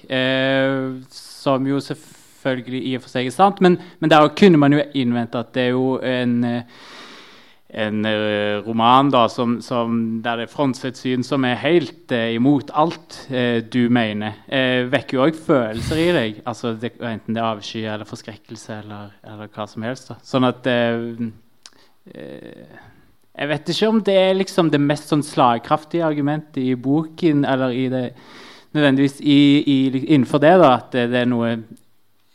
[1.14, 4.84] Som jo selvfølgelig i og for seg er sant, men, men der kunne man jo
[4.98, 6.86] innvente at det er jo en eh,
[7.70, 12.32] en eh, roman da, som, som, der det er frontsett syn som er helt eh,
[12.38, 16.42] imot alt eh, du mener, eh, vekker jo òg følelser i deg.
[16.48, 20.14] Altså, det, enten det er avsky eller forskrekkelse eller, eller hva som helst.
[20.14, 20.20] Da.
[20.24, 21.26] Sånn at eh,
[22.14, 22.78] eh,
[23.38, 27.76] Jeg vet ikke om det er liksom det mest sånn slagkraftige argumentet i boken, eller
[27.76, 28.06] i det,
[28.74, 29.78] nødvendigvis i, i,
[30.08, 31.52] innenfor det, da, at det, det er noe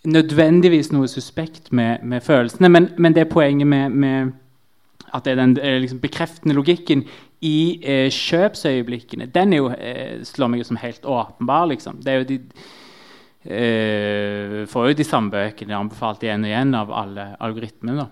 [0.02, 2.68] nødvendigvis noe suspekt med, med følelsene.
[2.68, 4.32] Men, men det poenget med, med
[5.12, 7.04] at det er den eh, liksom, bekreftende logikken
[7.44, 11.66] i eh, kjøpsøyeblikkene, den jo, eh, slår meg jo som helt åpenbar.
[11.72, 12.00] Liksom.
[12.04, 12.38] Det er jo de
[13.44, 18.08] eh, får jo de samme bøkene anbefalt igjen og igjen av alle algoritmene.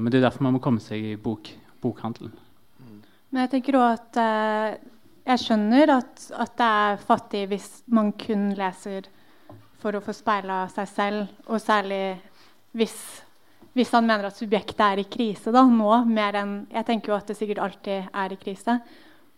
[0.00, 1.48] men det er derfor man må komme seg i bok,
[1.80, 2.34] bokhandelen.
[3.30, 4.78] Men jeg tenker også at eh,
[5.26, 9.08] jeg skjønner at, at det er fattig hvis man kun leser
[9.82, 12.16] for å få speila seg selv, og særlig
[12.76, 12.96] hvis,
[13.76, 17.18] hvis han mener at subjektet er i krise da, nå, mer enn Jeg tenker jo
[17.18, 18.78] at det sikkert alltid er i krise.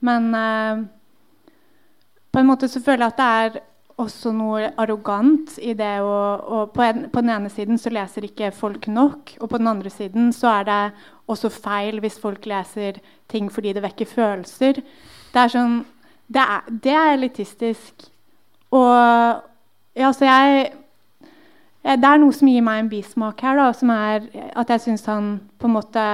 [0.06, 0.84] Men eh,
[2.30, 3.60] på en måte så føler jeg at det er
[3.98, 8.28] også noe arrogant i det å og på, en, på den ene siden så leser
[8.28, 10.82] ikke folk nok, og på den andre siden så er det
[11.26, 14.78] også feil hvis folk leser ting fordi det vekker følelser.
[15.32, 15.80] Det er sånn
[16.28, 18.04] Det er, det er elitistisk.
[18.76, 18.92] Og
[19.96, 20.66] ja, så jeg
[21.96, 24.26] Det er noe som gir meg en bismak her, da, som er
[24.60, 26.04] at jeg syns han på en måte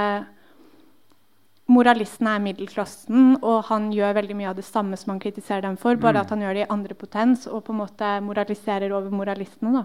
[1.66, 5.78] Moralisten er middelklassen, og han gjør veldig mye av det samme som han kritiserer dem
[5.80, 6.20] for, bare Mm.
[6.20, 9.72] at han gjør det i andre potens og på en måte moraliserer over moralistene.
[9.72, 9.84] da.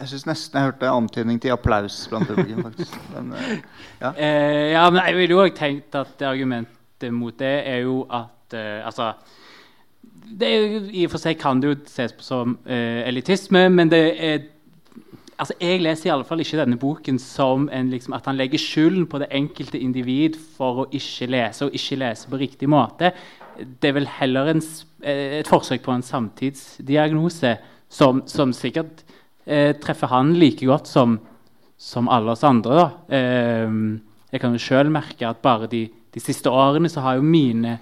[0.00, 2.64] Jeg syns nesten jeg hørte antydning til applaus blant publikum.
[2.64, 2.98] faktisk.
[3.14, 3.60] Men, eh,
[4.00, 4.12] ja.
[4.16, 8.06] Eh, ja, men jeg ville jo også tenkt at det argumentet mot det er jo
[8.10, 9.12] at eh, Altså
[10.40, 13.68] det er jo, I og for seg kan det jo ses på som eh, elitisme,
[13.68, 14.38] men det er
[15.38, 18.60] altså Jeg leser i alle fall ikke denne boken som en, liksom, at han legger
[18.60, 23.12] skylden på det enkelte individ for å ikke lese og ikke lese på riktig måte.
[23.54, 24.62] Det er vel heller en,
[25.02, 27.56] eh, et forsøk på en samtidsdiagnose
[27.88, 29.04] som, som sikkert
[29.46, 31.18] eh, treffer han like godt som,
[31.78, 32.90] som alle oss andre.
[33.08, 33.78] Eh,
[34.34, 37.78] jeg kan jo sjøl merke at bare de, de siste årene så har jo mine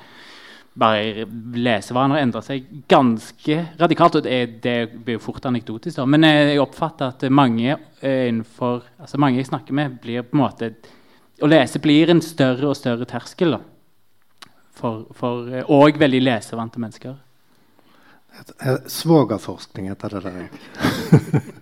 [0.73, 4.17] bare lesevaner endra seg ganske radikalt.
[4.17, 6.07] og Det, blir jo fort anekdotisk, da.
[6.07, 10.37] men eh, jeg oppfatter at mange eh, innenfor, altså mange jeg snakker med, blir på
[10.37, 10.75] en måte
[11.43, 13.61] Å lese blir en større og større terskel da.
[14.71, 17.19] for, for eh, og veldig lesevante mennesker.
[18.89, 21.53] Svogerforskning heter det der.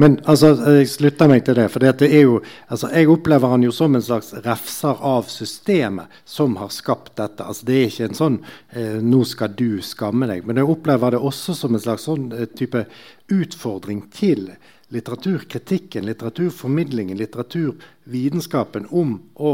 [0.00, 1.66] Men altså, jeg slutter meg til det.
[1.72, 2.38] For det er jo,
[2.72, 7.44] altså, jeg opplever han jo som en slags refser av systemet som har skapt dette.
[7.44, 8.38] Altså, det er ikke en sånn
[8.72, 12.30] eh, 'nå skal du skamme deg', men jeg opplever det også som en slags sånn
[12.32, 12.86] eh, type
[13.28, 14.48] utfordring til
[14.90, 19.52] litteraturkritikken, litteraturformidlingen, litteraturvitenskapen om å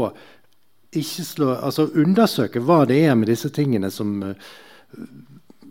[0.95, 5.03] ikke slå, altså undersøke hva det er med disse tingene som, eh,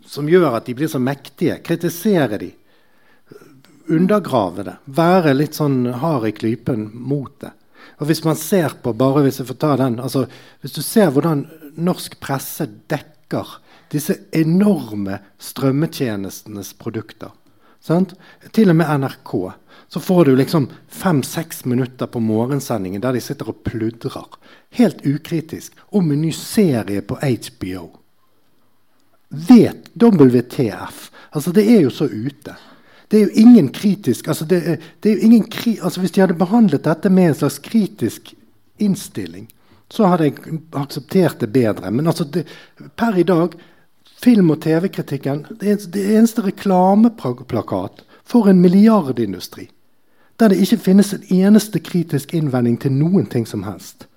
[0.05, 1.57] som gjør at de blir så mektige.
[1.65, 2.53] Kritisere de.
[3.87, 4.75] Undergrave det.
[4.85, 7.53] Være litt sånn hard i klypen mot det.
[7.97, 10.25] Og hvis man ser på bare hvis jeg får ta den, altså
[10.61, 11.45] hvis du ser hvordan
[11.79, 13.57] norsk presse dekker
[13.93, 17.31] disse enorme strømmetjenestenes produkter
[17.87, 18.13] sant?
[18.51, 19.33] Til og med NRK.
[19.87, 24.25] Så får du liksom fem-seks minutter på morgensendingen der de sitter og pludrer
[24.75, 27.85] helt ukritisk om en ny serie på HBO.
[29.29, 31.11] Vet WTF.
[31.31, 32.55] Altså, det er jo så ute.
[33.07, 36.21] Det er jo ingen kritisk altså det det er jo ingen kri, altså Hvis de
[36.21, 38.33] hadde behandlet dette med en slags kritisk
[38.77, 39.47] innstilling,
[39.89, 41.91] så hadde jeg akseptert det bedre.
[41.91, 42.45] Men altså det,
[42.95, 43.49] per i dag
[44.17, 49.69] Film- og TV-kritikken det, det eneste reklameplakat for en milliardindustri.
[50.39, 54.07] Der det ikke finnes en eneste kritisk innvending til noen ting som helst.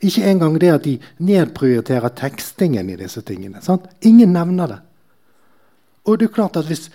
[0.00, 3.60] Ikke engang det at de nedprioriterer tekstingen i disse tingene.
[3.60, 3.84] Sant?
[4.00, 4.78] Ingen nevner det.
[6.04, 6.88] Og det er klart at hvis,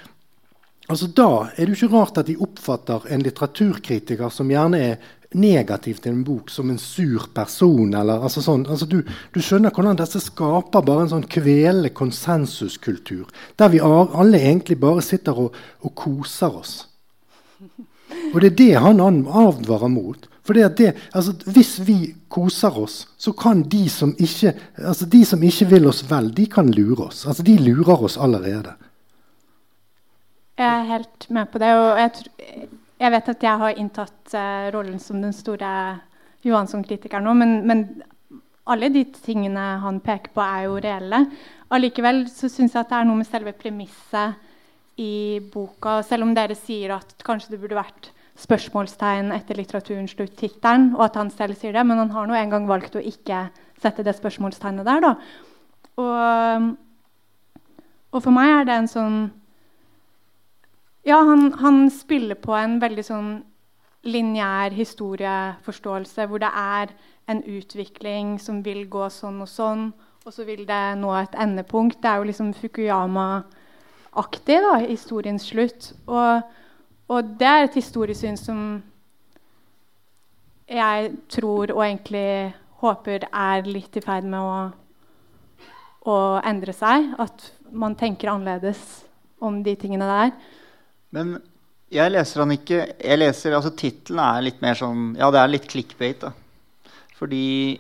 [0.88, 4.98] altså Da er det jo ikke rart at de oppfatter en litteraturkritiker som gjerne er
[5.36, 7.93] negativ til en bok, som en sur person.
[7.98, 9.02] Eller, altså sånn, altså du,
[9.34, 13.26] du skjønner hvordan disse skaper bare en sånn kvelende konsensuskultur.
[13.60, 16.76] Der vi alle egentlig bare sitter og, og koser oss.
[18.32, 20.30] Og det er det han an- advarer mot.
[20.45, 25.41] For det, altså, Hvis vi koser oss, så kan de som ikke altså de som
[25.43, 27.26] ikke vil oss vel, de kan lure oss.
[27.26, 28.76] Altså De lurer oss allerede.
[30.56, 31.72] Jeg er helt med på det.
[31.76, 32.28] Og jeg,
[33.00, 35.72] jeg vet at jeg har inntatt uh, rollen som den store
[36.46, 37.86] Johansson-kritikeren nå, men, men
[38.72, 41.26] alle de tingene han peker på, er jo reelle.
[41.76, 46.00] Allikevel så syns jeg at det er noe med selve premisset i boka.
[46.08, 51.20] Selv om dere sier at kanskje det burde vært spørsmålstegn etter litteraturens slutt-tittelen, og at
[51.20, 53.48] han selv sier det, men han har nå en gang valgt å ikke
[53.82, 55.04] sette det spørsmålstegnet der.
[55.04, 55.13] da.
[56.00, 56.70] Og,
[58.15, 59.20] og for meg er det en sånn
[61.06, 63.44] ja, han, han spiller på en veldig sånn
[64.06, 66.89] lineær historieforståelse, hvor det er
[67.30, 69.94] en utvikling som vil gå sånn og sånn,
[70.26, 72.02] og så vil det nå et endepunkt.
[72.02, 75.94] Det er jo liksom Fukuyama-aktig, da, historiens slutt.
[76.10, 76.41] Og,
[77.13, 78.84] og det er et historiesyn som
[80.65, 84.70] jeg tror og egentlig håper er litt i ferd med å,
[86.10, 87.13] å endre seg.
[87.21, 89.06] At man tenker annerledes
[89.46, 90.34] om de tingene der.
[91.16, 91.36] Men
[91.94, 95.54] jeg leser han ikke jeg leser, altså Tittelen er litt mer sånn Ja, det er
[95.54, 96.26] litt clickbait.
[96.26, 96.34] da.
[97.16, 97.80] Fordi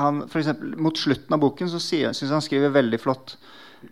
[0.00, 3.36] han, for eksempel, Mot slutten av boken så syns han skriver veldig flott.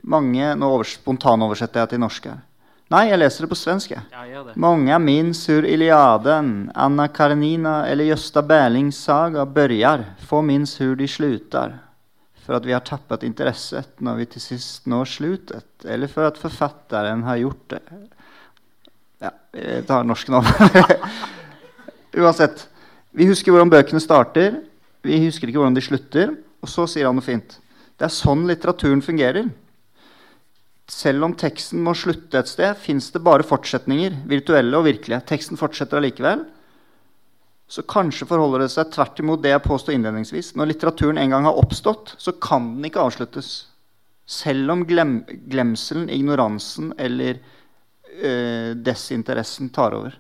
[0.07, 2.39] Mange, Nå over, spontanoversetter jeg til norsk her.
[2.91, 3.93] Nei, jeg leser det på svensk.
[3.95, 4.57] Ja, jeg det.
[4.59, 11.07] Många min sur Iliaden, Anna Karenina eller Gösta Berlings saga børjar, Få min hur de
[11.07, 11.77] slutar.
[12.43, 15.69] For at vi har tappet interesset når vi til sist når slutet.
[15.85, 17.83] Eller for at forfatteren har gjort det.
[19.21, 20.41] Ja, vi tar norsk nå.
[22.23, 22.63] Uansett.
[23.13, 24.63] Vi husker hvordan bøkene starter.
[25.05, 26.33] Vi husker ikke hvordan de slutter.
[26.65, 27.59] Og så sier han noe fint.
[28.01, 29.51] Det er sånn litteraturen fungerer.
[30.91, 35.21] selv om teksten må slutte et sted, fins det bare fortsetninger, virtuelle og virkelige.
[35.29, 36.43] Teksten fortsetter allikevel.
[37.71, 40.57] Så kanskje forholder det seg tvert imot det jeg påstod innledningsvis.
[40.59, 43.69] Når litteraturen en gang har oppstått, så kan den ikke avsluttes.
[44.27, 45.21] Selv om glem
[45.53, 47.39] glemselen, ignoransen eller
[48.19, 50.17] øh, desinteressen tar over.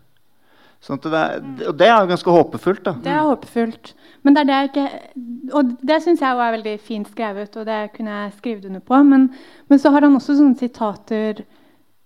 [0.80, 2.84] Sånn det er, og det er jo ganske håpefullt.
[2.86, 2.95] da.
[3.05, 3.93] Det er håpefullt.
[4.24, 7.66] Men det er det jeg ikke Og det syns jeg er veldig fint skrevet, og
[7.68, 9.03] det kunne jeg skrevet under på.
[9.05, 9.28] Men,
[9.68, 11.43] men så har han også sånne sitater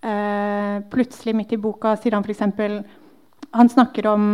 [0.03, 2.43] eh, Plutselig midt i boka sier han f.eks.
[3.55, 4.27] Han snakker om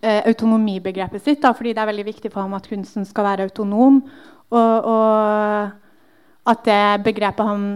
[0.00, 3.50] eh, autonomibegrepet sitt, da, fordi det er veldig viktig for ham at kunsten skal være
[3.50, 4.00] autonom.
[4.52, 5.81] Og, og
[6.48, 7.66] at det begrepet han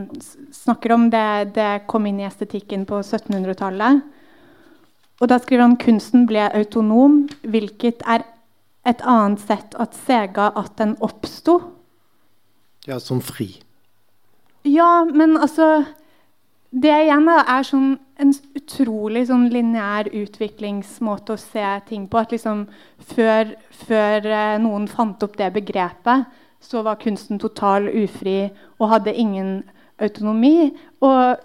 [0.55, 4.01] snakker om, det, det kom inn i estetikken på 1700-tallet.
[5.21, 8.27] Og da skriver han kunsten ble autonom, hvilket er
[8.87, 11.61] et annet sett at sega at den oppsto.
[12.87, 13.57] Ja, som fri.
[14.67, 15.87] Ja, men altså
[16.77, 22.19] Det igjen er sånn en utrolig sånn lineær utviklingsmåte å se ting på.
[22.21, 22.65] At liksom
[23.15, 23.55] før,
[23.87, 26.27] før eh, noen fant opp det begrepet,
[26.67, 28.49] så var kunsten total ufri
[28.79, 29.61] og hadde ingen
[30.03, 30.73] autonomi.
[31.05, 31.37] Og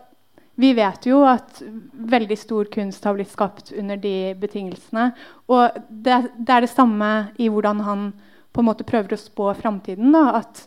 [0.61, 1.61] vi vet jo at
[1.91, 5.11] veldig stor kunst har blitt skapt under de betingelsene.
[5.49, 7.11] Og det, det er det samme
[7.41, 8.11] i hvordan han
[8.51, 10.15] på en måte prøver å spå framtiden.
[10.15, 10.65] At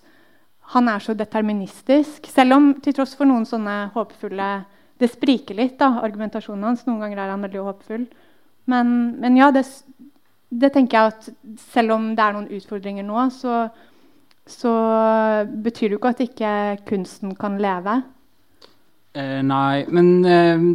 [0.74, 2.30] han er så deterministisk.
[2.32, 4.52] Selv om til tross for noen sånne håpefulle
[4.94, 6.84] Det spriker litt, da, argumentasjonen hans.
[6.86, 8.04] Noen ganger er han veldig håpefull.
[8.70, 9.64] Men, men ja, det,
[10.48, 11.26] det, tenker jeg at
[11.72, 13.64] selv om det er noen utfordringer nå, så,
[14.46, 14.72] så
[15.64, 16.52] betyr det jo ikke at ikke
[16.88, 18.02] kunsten kan leve.
[19.14, 20.66] Eh, nei, men eh,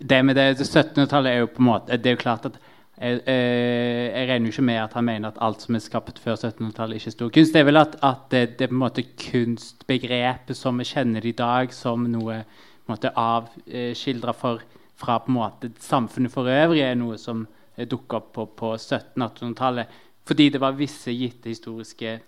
[0.00, 2.56] det med det, det 1700-tallet er jo på en måte Det er jo klart at
[3.00, 6.18] jeg, eh, jeg, regner jo ikke med at han mener at alt som er skapt
[6.20, 7.54] før 1700-tallet, ikke er stor kunst.
[7.54, 11.24] Det er vel at, at det, det, er på en måte kunstbegrepet som vi kjenner
[11.24, 12.42] det i dag, som noe
[12.90, 14.58] avskildra fra
[14.98, 17.46] på en måte samfunnet for øvrig, er noe som
[17.78, 20.00] dukka opp på, på 1700-1800-tallet.
[20.28, 22.20] Fordi det var visse gitte historiske eh,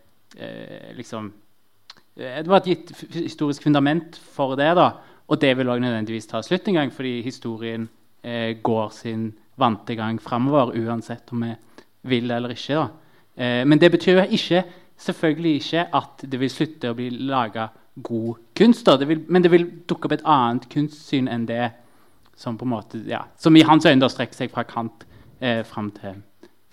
[0.96, 1.32] liksom,
[2.16, 4.74] Det var et gitt historisk fundament for det.
[4.76, 4.90] da,
[5.28, 7.88] og det vil også nødvendigvis ta slutt en gang, fordi historien
[8.24, 11.54] eh, går sin vante gang framover, uansett om vi
[12.02, 12.88] vil eller ikke.
[13.36, 14.64] Eh, men det betyr jo ikke,
[14.96, 17.70] selvfølgelig ikke at det vil slutte å bli laga
[18.02, 18.86] god kunst.
[18.86, 21.70] Det vil, men det vil dukke opp et annet kunstsyn enn det
[22.36, 25.06] som på en måte, ja, som i hans øyne strekker seg fra Kant
[25.40, 26.22] eh, fram, til,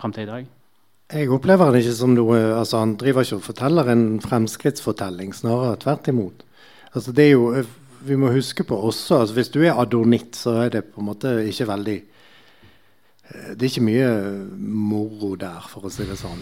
[0.01, 0.59] til i dag.
[1.10, 5.80] Jeg opplever det ikke som noe altså Han driver ikke og forteller en fremskrittsfortelling, snarere
[5.82, 6.43] tvert imot.
[6.93, 7.64] Altså det er jo
[8.05, 11.10] vi må huske på også altså Hvis du er adornitt, så er det på en
[11.10, 14.12] måte ikke veldig eh, Det er ikke mye
[14.55, 16.39] moro der, for å si det sånn.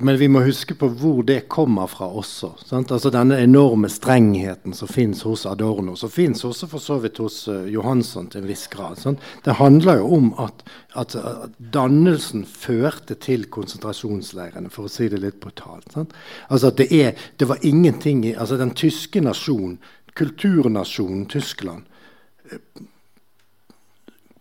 [0.00, 2.52] Men vi må huske på hvor det kommer fra også.
[2.66, 2.92] Sant?
[2.92, 7.42] Altså Denne enorme strengheten som fins hos Adorno, som fins også for så vidt hos
[7.48, 9.00] uh, Johansson til en viss grad.
[9.00, 9.22] Sant?
[9.44, 15.22] Det handler jo om at, at, at, dannelsen førte til konsentrasjonsleirene, for å si det
[15.22, 15.88] litt brutalt.
[15.94, 16.16] Sant?
[16.50, 19.78] Altså at det, er, det var ingenting i altså Den tyske nasjonen
[20.16, 21.84] kulturnasjonen Tyskland
[22.50, 22.60] eh,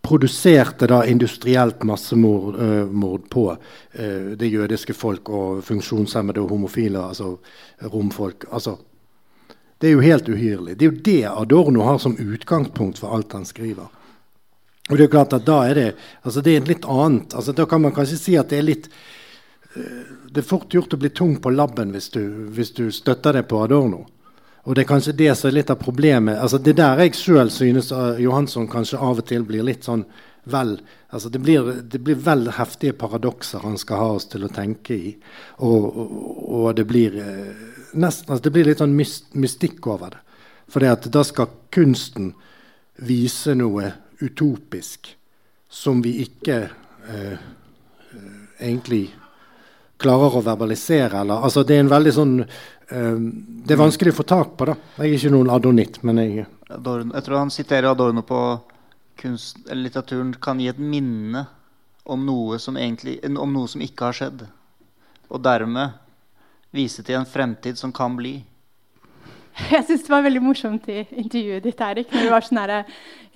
[0.06, 7.36] produserte da industrielt massemord uh, på uh, det jødiske folk og funksjonshemmede og homofile, altså
[7.92, 8.46] romfolk.
[8.52, 8.78] Altså,
[9.82, 10.78] det er jo helt uhyrlig.
[10.78, 13.92] Det er jo det Adorno har som utgangspunkt for alt han skriver.
[14.90, 15.92] Og Det er klart at da er det
[16.22, 17.34] altså det er litt annet.
[17.34, 18.90] Altså da kan man kanskje si at det er litt
[19.76, 22.22] uh, Det er fort gjort å bli tung på labben hvis du,
[22.54, 24.06] hvis du støtter det på Adorno.
[24.66, 26.40] Og det er kanskje det som er litt av problemet.
[26.42, 30.06] Altså, det der jeg sjøl synes uh, Johansson kanskje av og til blir litt sånn
[30.50, 30.76] vel
[31.10, 34.98] altså det, blir, det blir vel heftige paradokser han skal ha oss til å tenke
[34.98, 35.14] i.
[35.66, 36.16] Og, og,
[36.60, 40.24] og det blir uh, nesten altså, Det blir litt sånn mystikk over det.
[40.72, 42.34] For da skal kunsten
[43.06, 43.92] vise noe
[44.24, 45.12] utopisk
[45.70, 46.58] som vi ikke
[47.06, 47.38] uh,
[48.58, 49.12] egentlig
[50.02, 51.22] klarer å verbalisere.
[51.22, 53.18] Eller, altså, det er en veldig sånn uh,
[53.66, 54.70] det er vanskelig å få tak på.
[54.70, 54.78] da.
[55.00, 58.40] Jeg er ikke noen adonitt, men jeg Adorno, Jeg tror han siterer Adorno på
[59.22, 61.46] kunst, litteraturen kan gi et minne
[62.06, 64.44] om noe, som egentlig, om noe som ikke har skjedd.
[65.30, 65.96] Og dermed
[66.76, 68.40] vise til en fremtid som kan bli.
[69.72, 72.12] Jeg syns det var veldig morsomt i intervjuet ditt, Erik.
[72.12, 72.74] når du var sånn her,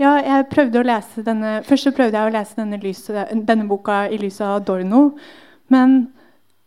[0.01, 3.67] ja, jeg prøvde å lese denne, Først så prøvde jeg å lese denne, lyset, denne
[3.69, 5.13] boka i lys av Adorno.
[5.71, 6.09] Men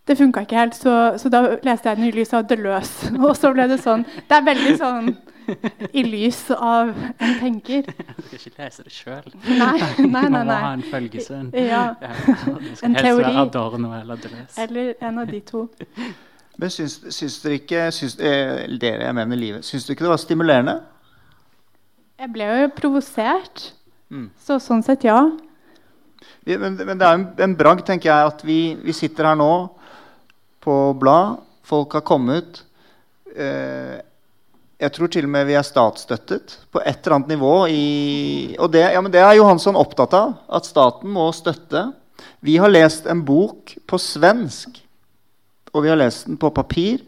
[0.09, 3.12] det funka ikke helt, så, så, da leste jeg den i lys av Deleuze.
[3.26, 4.03] Og så ble det sånn.
[4.28, 5.12] Det er veldig sånn
[5.92, 7.86] i lys av en tenker.
[8.16, 9.30] Du skal ikke lese det sjøl.
[9.46, 10.42] Nei, nei, nei, nei.
[10.42, 11.53] Du må ha en følgesønn.
[11.55, 11.84] Ja.
[12.82, 13.30] en teori.
[13.30, 14.64] Eller Deleuze.
[14.64, 15.66] Eller en av de to.
[16.59, 20.11] Men syns, syns dere ikke syns, eh, dere, jeg mener livet, syns dere ikke det
[20.12, 20.74] var stimulerende
[22.20, 23.70] Jeg ble jo provosert.
[24.12, 24.26] Mm.
[24.36, 25.22] Så sånn sett, ja.
[26.44, 29.53] Men, men det er en, en bragd, tenker jeg, at vi, vi sitter her nå
[30.62, 31.42] på blad.
[31.66, 32.62] Folk har kommet.
[33.36, 33.98] Eh,
[34.82, 37.52] jeg tror til og med vi er statsstøttet på et eller annet nivå.
[37.70, 40.34] I, og det, ja, det er Johansson opptatt av.
[40.50, 41.90] At staten må støtte.
[42.42, 44.80] Vi har lest en bok på svensk,
[45.70, 47.02] og vi har lest den på papir.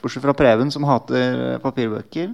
[0.00, 2.30] Bortsett fra Preben, som hater papirbøker.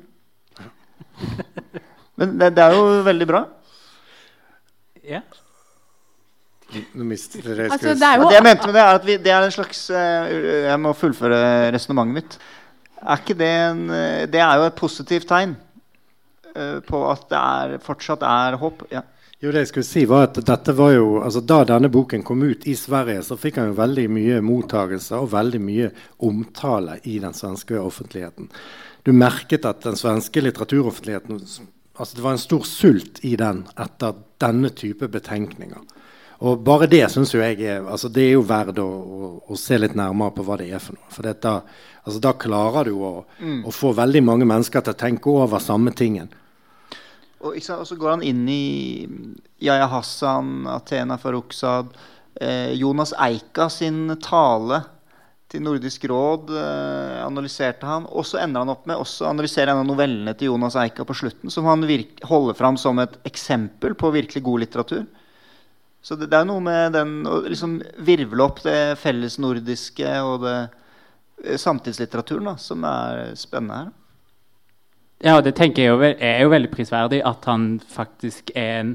[2.16, 3.43] Men det, det er jo veldig bra.
[5.07, 5.20] Ja.
[6.66, 6.66] Nå mistet jeg det jeg
[7.70, 9.55] Altså, det er jo det jeg mente med det, er at vi, det er en
[9.55, 10.37] slags eh,
[10.68, 11.41] Jeg må fullføre
[11.74, 12.39] resonnementet mitt.
[13.03, 15.57] Er ikke det en eh, Det er jo et positivt tegn
[16.55, 18.87] eh, på at det er, fortsatt er håp.
[18.93, 19.05] Ja.
[19.43, 22.43] Jo, det jeg skulle si var at dette var jo, altså Da denne boken kom
[22.43, 25.91] ut i Sverige, så fikk han jo veldig mye mottagelse og veldig mye
[26.24, 28.49] omtale i den svenske offentligheten.
[29.05, 31.43] Du merket at den svenske litteraturoffentligheten
[31.97, 35.85] altså Det var en stor sult i den etter denne type betenkninger.
[36.45, 39.57] Og bare det syns jo jeg er altså det er jo verdt å, å, å,
[39.57, 41.12] se litt nærmere på hva det er for noe.
[41.12, 41.53] For dette,
[42.05, 43.12] altså da klarer du å,
[43.64, 46.28] å få veldig mange mennesker til å tenke over samme tingen.
[47.47, 49.07] Og, så går han inn i
[49.62, 51.93] Yahya Hassan, Athena Farrokhzad,
[52.41, 54.82] eh, Jonas Eika sin tale
[55.53, 58.09] til Nordisk råd eh, analyserte han.
[58.11, 61.16] Og så ender han opp med også analysere en av novellene til Jonas Eika på
[61.16, 65.07] slutten, som han virke, holder fram som et eksempel på virkelig god litteratur.
[66.07, 70.59] Så det, det er noe med den å liksom virvle opp det fellesnordiske og det
[71.43, 73.95] eh, samtidslitteraturen da, som er spennende her.
[75.25, 78.93] Ja, det tenker jeg jo, er jo veldig prisverdig at han faktisk er en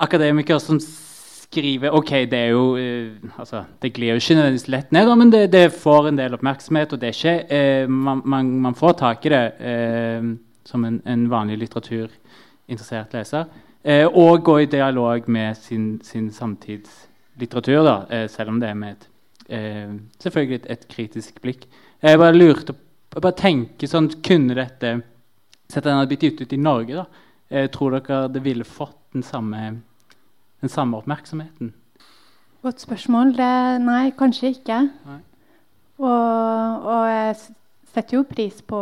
[0.00, 4.96] akademiker som skriver Ok, det er jo eh, altså, Det glir jo ikke nødvendigvis lett
[4.96, 6.96] ned, men det, det får en del oppmerksomhet.
[6.96, 10.32] Og det er ikke eh, man, man, man får tak i det eh,
[10.64, 13.46] som en, en vanlig litteraturinteressert leser.
[13.86, 18.80] Eh, og gå i dialog med sin, sin samtidslitteratur, da, eh, selv om det er
[18.80, 19.06] med et
[19.48, 21.68] eh, selvfølgelig et, et kritisk blikk.
[22.02, 22.74] Jeg bare lurte
[23.16, 24.98] jeg bare tenker sånn, Kunne dette
[25.66, 27.06] Sett den hadde blitt gitt ut i Norge, da,
[27.50, 29.80] eh, tror dere det ville fått den samme,
[30.62, 31.72] den samme oppmerksomheten?
[32.62, 33.32] Godt spørsmål.
[33.34, 33.48] Det,
[33.82, 34.76] nei, kanskje ikke.
[35.08, 35.18] Nei.
[35.98, 37.34] Og, og jeg
[37.90, 38.78] setter jo pris på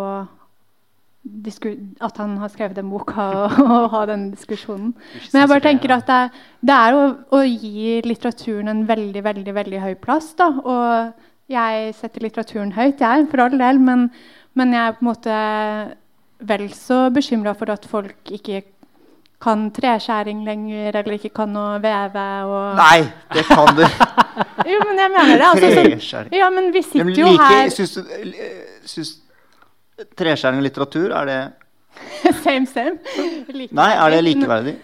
[1.25, 4.93] at han har skrevet den boka og, og har den diskusjonen.
[5.33, 6.23] Men jeg bare tenker at det,
[6.61, 10.35] det er å, å gi litteraturen en veldig veldig, veldig høy plass.
[10.39, 13.81] da, Og jeg setter litteraturen høyt, jeg, for all del.
[13.81, 14.11] Men,
[14.55, 15.41] men jeg er på en måte
[16.45, 18.63] vel så bekymra for at folk ikke
[19.45, 22.25] kan treskjæring lenger, eller ikke kan å veve.
[22.49, 22.79] Og...
[22.79, 23.05] Nei,
[23.35, 23.85] det kan du!
[24.65, 25.47] Jo, men jeg mener det.
[25.47, 25.69] Altså,
[26.09, 28.55] sånn, ja, men vi Men sitter jo her syns du eh,
[28.89, 29.11] syns
[30.19, 31.39] treskjæring og litteratur, er det
[32.45, 32.99] Same, same.
[33.49, 33.77] Likeverdig.
[33.79, 34.75] Nei, er det likeverdig?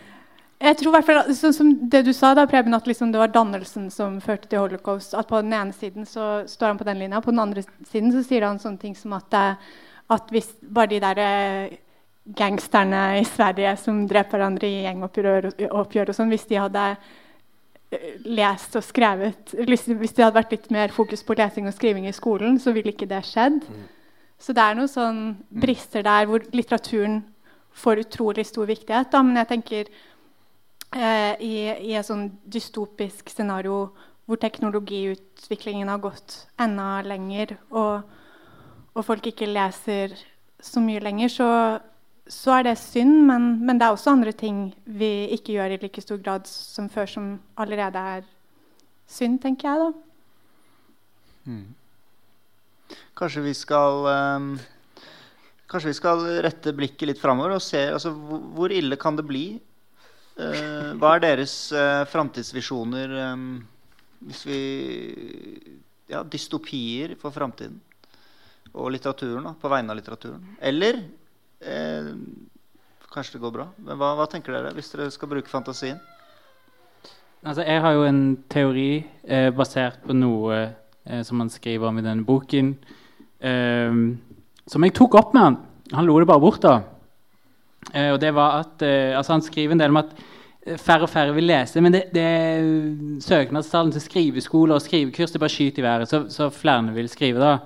[0.61, 3.21] Jeg tror i hvert fall, sånn som det du sa da, Preben, at liksom det
[3.23, 5.15] var dannelsen som førte til holocaust.
[5.17, 8.13] At på den ene siden så står han på den linja, på den andre siden
[8.13, 9.71] så sier han sånne ting som at, eh,
[10.13, 11.79] at hvis bare de der eh,
[12.37, 18.21] gangsterne i Sverige som dreper hverandre i gjengoppgjør og, og sånn, hvis de hadde eh,
[18.29, 22.13] lest og skrevet Hvis det hadde vært litt mer fokus på lesing og skriving i
[22.13, 23.65] skolen, så ville ikke det skjedd.
[24.41, 25.21] Så det er noen sånn
[25.53, 27.21] brister der hvor litteraturen
[27.77, 29.11] får utrolig stor viktighet.
[29.13, 29.23] Da.
[29.25, 29.91] Men jeg tenker
[30.97, 31.55] eh, i,
[31.91, 33.91] i et sånn dystopisk scenario
[34.31, 38.05] hvor teknologiutviklingen har gått enda lenger, og,
[38.95, 40.15] og folk ikke leser
[40.63, 41.49] så mye lenger, så,
[42.31, 43.25] så er det synd.
[43.27, 46.89] Men, men det er også andre ting vi ikke gjør i like stor grad som
[46.93, 48.25] før, som allerede er
[49.11, 49.83] synd, tenker jeg.
[49.83, 49.91] da.
[53.21, 54.53] Kanskje vi skal um
[55.71, 59.45] Kanskje vi skal rette blikket litt framover og se altså, hvor, ille kan det bli?
[60.35, 63.45] Uh, hva er deres uh, framtidsvisjoner um,
[64.27, 64.61] hvis vi
[66.11, 67.79] Ja, dystopier for framtiden?
[68.75, 70.43] Og litteraturen, da, på vegne av litteraturen.
[70.63, 71.01] Eller
[71.59, 72.11] eh,
[73.11, 73.67] Kanskje det går bra.
[73.83, 75.99] Men hva, hva tenker dere hvis dere skal bruke fantasien?
[77.43, 78.91] Altså, jeg har jo en teori
[79.25, 82.77] eh, basert på noe eh, som man skriver om i denne boken,
[83.43, 84.01] eh,
[84.71, 85.59] som jeg tok opp med han.
[85.97, 86.81] Han lo det bare bort, da.
[87.95, 90.13] Eh, og det var at, eh, altså Han skriver en del om at
[90.67, 95.41] eh, færre og færre vil lese, men det, det søknadstallene til skriveskoler og skrivekurs det
[95.41, 97.41] bare skyter i været, så, så flere vil skrive.
[97.41, 97.59] da.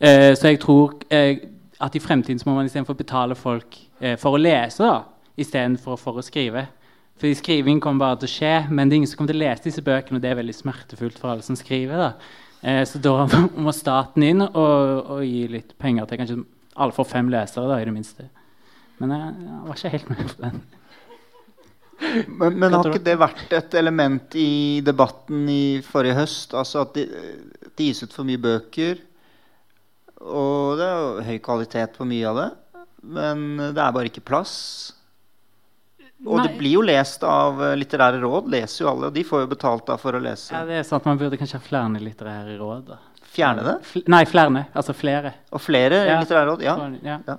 [0.00, 1.38] Eh, så jeg tror eh,
[1.80, 3.76] at i fremtiden så må man istedenfor betale folk
[4.20, 5.02] for å lese, da,
[5.40, 6.66] istedenfor for å skrive.
[7.16, 9.44] Fordi skriving kommer bare til å skje, men det er ingen som kommer til å
[9.46, 11.96] lese disse bøkene, og det er veldig smertefullt for alle som skriver.
[11.96, 12.10] da.
[12.66, 13.14] Eh, så da
[13.64, 16.40] må staten inn og, og gi litt penger til kanskje
[16.76, 18.26] alle får fem lesere, da, i det minste.
[19.00, 20.64] Men jeg, jeg var ikke helt med på den.
[21.96, 26.52] Men, men har ikke det vært et element i debatten i forrige høst?
[26.52, 27.06] Altså at det
[27.76, 29.00] de gis ut for mye bøker,
[30.24, 32.50] og det er jo høy kvalitet på mye av det.
[33.16, 34.54] Men det er bare ikke plass.
[36.24, 38.48] Og det blir jo lest av eh, litterære råd.
[38.50, 40.54] Leser jo alle, og de får jo betalt da for å lese.
[40.54, 42.86] Ja, det er sant, Man burde kanskje ha flere litterære råd.
[42.88, 42.98] da.
[43.36, 43.74] Fjerne det?
[43.84, 44.64] Fl nei, flere.
[44.72, 45.34] Altså flere.
[45.52, 46.20] Og flere Ja.
[46.22, 46.62] litterære råd?
[46.64, 46.76] Ja.
[47.04, 47.18] Ja.
[47.26, 47.36] ja.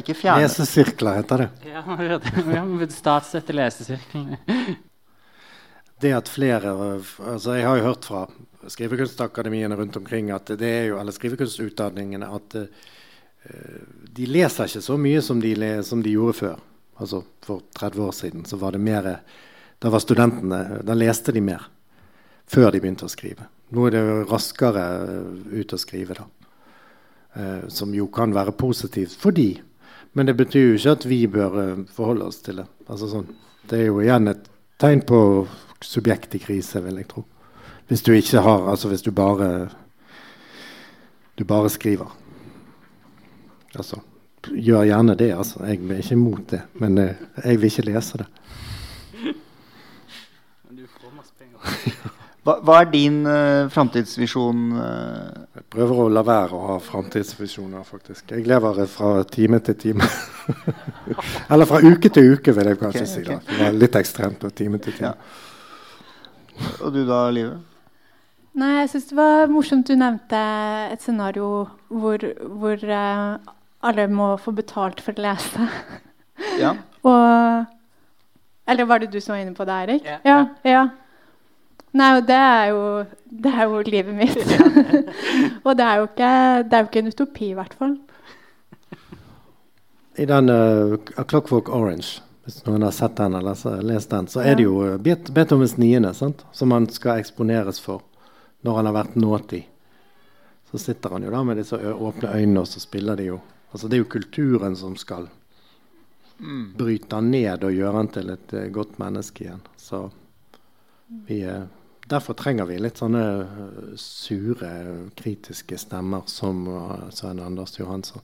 [0.00, 0.42] Ikke fjerne.
[0.42, 1.48] Lesesirkler heter det.
[1.70, 2.20] Ja, man burde,
[2.56, 4.40] ja, statsstøtte lesesirklene.
[6.00, 8.26] det at flere altså Jeg har jo hørt fra
[8.68, 12.66] skrivekunstakademiene rundt omkring at det er jo, eller skrivekunstutdanningene at uh,
[14.16, 16.62] de leser ikke så mye som de, le, som de gjorde før.
[17.02, 19.08] Altså For 30 år siden så var det mer
[19.82, 21.66] Da var studentene Da leste de mer
[22.44, 23.46] før de begynte å skrive.
[23.72, 26.26] Nå er det jo raskere eh, ut å skrive, da.
[27.34, 29.48] Eh, som jo kan være positivt for de.
[30.12, 32.66] Men det betyr jo ikke at vi bør eh, forholde oss til det.
[32.84, 33.30] Altså sånn.
[33.64, 34.44] Det er jo igjen et
[34.76, 35.18] tegn på
[35.80, 37.24] subjekt i krise, vil jeg tro.
[37.88, 39.68] Hvis du ikke har Altså hvis du bare
[41.36, 42.12] Du bare skriver.
[43.74, 43.98] Altså
[44.52, 45.64] Gjør gjerne det, altså.
[45.64, 46.62] Jeg er ikke imot det.
[46.82, 47.14] Men eh,
[47.44, 48.28] jeg vil ikke lese det.
[52.44, 54.64] Hva, hva er din uh, framtidsvisjon?
[54.76, 55.44] Uh?
[55.56, 58.34] Jeg prøver å la være å ha framtidsvisjoner, faktisk.
[58.34, 60.08] Jeg lever fra time til time.
[61.52, 63.22] Eller fra uke til uke, vil jeg kanskje okay, si.
[63.30, 63.38] da.
[63.48, 64.44] Det var litt ekstremt.
[64.44, 65.14] Og time til time.
[66.84, 67.56] Og du da, Live?
[68.60, 70.40] Nei, jeg syns det var morsomt du nevnte
[70.92, 71.48] et scenario
[71.88, 72.22] hvor,
[72.60, 73.54] hvor eh,
[73.84, 75.68] alle må få betalt for å lese.
[76.60, 76.74] Ja.
[77.08, 77.70] Og
[78.66, 80.06] Eller var det du som var inne på det, Erik?
[80.08, 80.18] Ja.
[80.24, 80.38] ja.
[80.64, 80.84] ja.
[81.94, 82.86] Nei, og det er jo,
[83.44, 84.40] det er jo livet mitt.
[85.66, 86.30] og det er, jo ikke,
[86.66, 87.92] det er jo ikke en utopi, i hvert fall.
[90.18, 94.26] I den uh, A Clockwork Orange, hvis noen har sett den eller så- lest den,
[94.32, 96.42] så er det jo uh, Bet Beethovens niende sant?
[96.52, 98.02] som han skal eksponeres for
[98.66, 99.70] når han har vært nåtid.
[100.72, 103.42] Så sitter han jo da med disse åpne øynene, og så spiller de jo
[103.74, 105.26] Altså Det er jo kulturen som skal
[106.78, 109.64] bryte han ned og gjøre han til et eh, godt menneske igjen.
[109.76, 110.06] Så
[111.28, 111.64] vi eh,
[112.04, 114.70] Derfor trenger vi litt sånne eh, sure,
[115.16, 116.66] kritiske stemmer som
[117.16, 118.20] Svein Anders Johansson.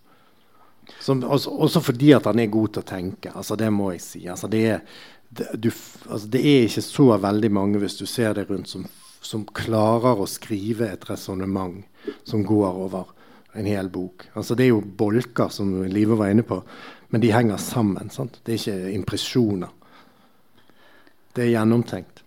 [1.00, 3.32] Som, også, også fordi at han er god til å tenke.
[3.32, 4.20] Altså, det må jeg si.
[4.28, 4.82] Altså, det, er,
[5.30, 5.70] det, du,
[6.10, 8.84] altså, det er ikke så veldig mange, hvis du ser det rundt, som,
[9.24, 11.80] som klarer å skrive et resonnement
[12.28, 13.14] som går over
[13.52, 14.28] en hel bok.
[14.34, 16.60] Altså, det er jo bolker, som Live var inne på,
[17.10, 18.10] men de henger sammen.
[18.14, 18.40] Sant?
[18.46, 19.70] Det er ikke impresjoner.
[21.34, 22.24] Det er gjennomtenkt.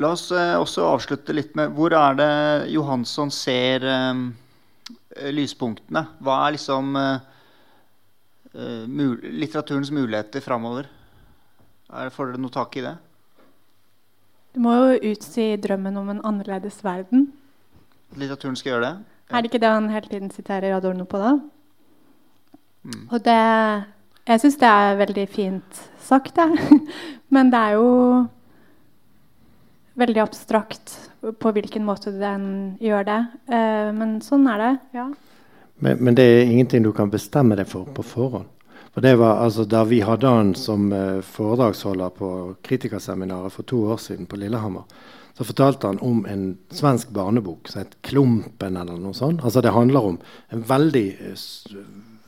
[0.00, 2.32] La oss eh, også avslutte litt med hvor er det
[2.72, 4.22] Johansson ser eh,
[5.30, 6.02] lyspunktene?
[6.24, 7.30] Hva er liksom eh,
[8.54, 10.88] eh, mul litteraturens muligheter framover?
[11.94, 12.96] Er, får dere noe tak i det?
[14.54, 17.28] Du må jo utsi drømmen om en annerledes verden.
[18.18, 19.13] Litteraturen skal gjøre det?
[19.30, 21.34] Er det ikke det han hele tiden siterer Adorno på, da?
[22.84, 23.08] Mm.
[23.10, 23.40] Og det
[24.24, 26.80] Jeg syns det er veldig fint sagt, jeg.
[27.34, 27.88] Men det er jo
[30.00, 30.94] veldig abstrakt
[31.40, 33.20] på hvilken måte den gjør det.
[33.48, 34.72] Eh, men sånn er det.
[34.98, 35.06] ja.
[35.78, 38.50] Men, men det er ingenting du kan bestemme deg for på forhånd.
[38.94, 42.28] For det var altså Da vi hadde han som eh, foredragsholder på
[42.62, 44.84] kritikerseminaret for to år siden på Lillehammer,
[45.36, 48.80] så fortalte han om en svensk barnebok som het 'Klumpen'.
[48.80, 49.44] eller noe sånt.
[49.44, 50.18] Altså Det handler om
[50.48, 51.34] en veldig eh,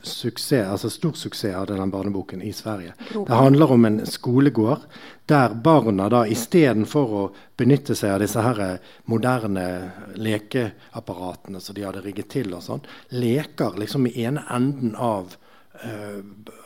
[0.01, 2.93] suksess, altså stor suksess hadde den barneboken i Sverige.
[3.13, 4.81] Det handler om en skolegård
[5.25, 11.83] der barna da istedenfor å benytte seg av disse her eh, moderne lekeapparatene som de
[11.83, 15.35] hadde rigget til, og sånn, leker liksom i ene enden av,
[15.83, 16.21] uh,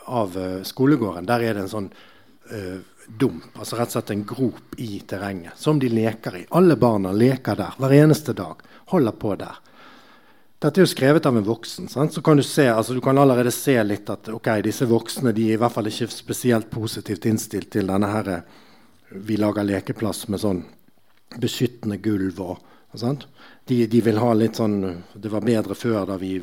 [0.06, 1.26] av skolegården.
[1.26, 1.92] Der er det en sånn
[2.50, 2.78] eh,
[3.18, 6.46] dump, altså rett og slett en grop i terrenget, som de leker i.
[6.50, 8.62] Alle barna leker der hver eneste dag.
[8.92, 9.60] Holder på der.
[10.62, 11.88] Dette er jo skrevet av en voksen.
[11.90, 12.14] Sant?
[12.14, 15.40] Så kan du, se, altså du kan allerede se litt at okay, disse voksne er
[15.42, 18.44] i hvert fall ikke spesielt positivt innstilt til denne her eh,
[19.26, 20.62] Vi lager lekeplass med sånn
[21.42, 22.62] beskyttende gulv og,
[22.94, 23.26] og?
[23.66, 24.78] De, de vil ha litt sånn
[25.14, 26.36] Det var bedre før da vi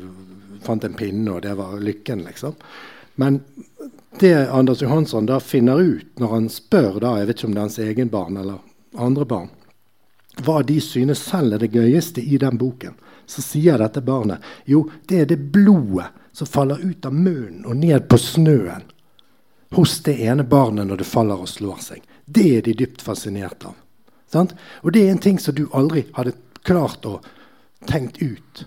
[0.60, 2.56] fant en pinne, og det var lykken, liksom.
[3.20, 3.42] Men
[4.20, 7.60] det Anders Johansson da finner ut når han spør da, jeg vet ikke om det
[7.60, 8.62] er hans egen barn eller
[8.96, 9.50] andre barn,
[10.40, 12.94] hva de synes selv er det gøyeste i den boken,
[13.28, 17.76] så sier dette barnet jo, det er det blodet som faller ut av munnen og
[17.76, 18.88] ned på snøen
[19.76, 22.00] hos det ene barnet når det faller og slår seg.
[22.24, 23.76] Det er de dypt fascinert av.
[24.32, 24.56] Sant?
[24.80, 27.18] Og det er en ting som du aldri hadde klart å
[27.84, 28.64] tenkt ut.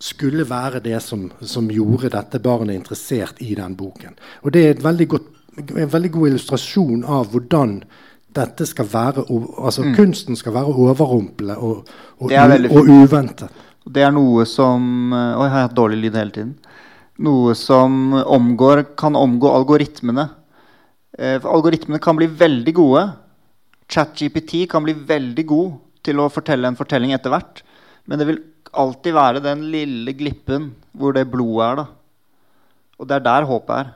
[0.00, 4.16] Skulle være det som, som, gjorde dette barnet interessert i den boken.
[4.42, 5.26] Og Det er veldig godt,
[5.60, 7.82] en veldig god illustrasjon av hvordan
[8.36, 9.26] dette skal være,
[9.58, 9.94] altså mm.
[9.98, 11.88] kunsten skal være overrumplende og,
[12.18, 13.50] og, og, uventet.
[13.90, 16.52] Det er noe som Oi, har jeg hatt dårlig lyd hele tiden?
[17.20, 20.28] Noe som omgår, kan omgå algoritmene.
[21.18, 23.02] Eh, algoritmene kan bli veldig gode.
[23.90, 25.74] ChatGPT kan bli veldig god
[26.06, 27.60] til å fortelle en fortelling etter hvert.
[28.08, 31.80] Men det vil alltid være den lille glippen hvor det blodet er.
[31.82, 31.86] da.
[33.00, 33.92] Og det er der håpet er.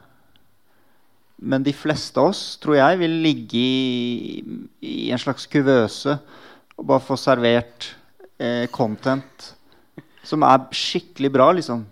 [1.44, 4.44] Men de fleste av oss tror jeg vil ligge i,
[4.80, 6.16] i en slags kuvøse
[6.74, 7.90] og bare få servert
[8.40, 9.52] eh, content
[10.24, 11.84] som er skikkelig bra, liksom.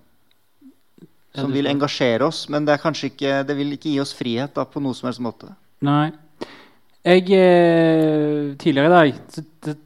[1.37, 4.81] Som vil engasjere oss, men det, ikke, det vil ikke gi oss frihet da, på
[4.85, 5.53] noe som helst måte.
[5.85, 6.13] Nei.
[7.03, 9.79] Jeg eh, Tidligere i dag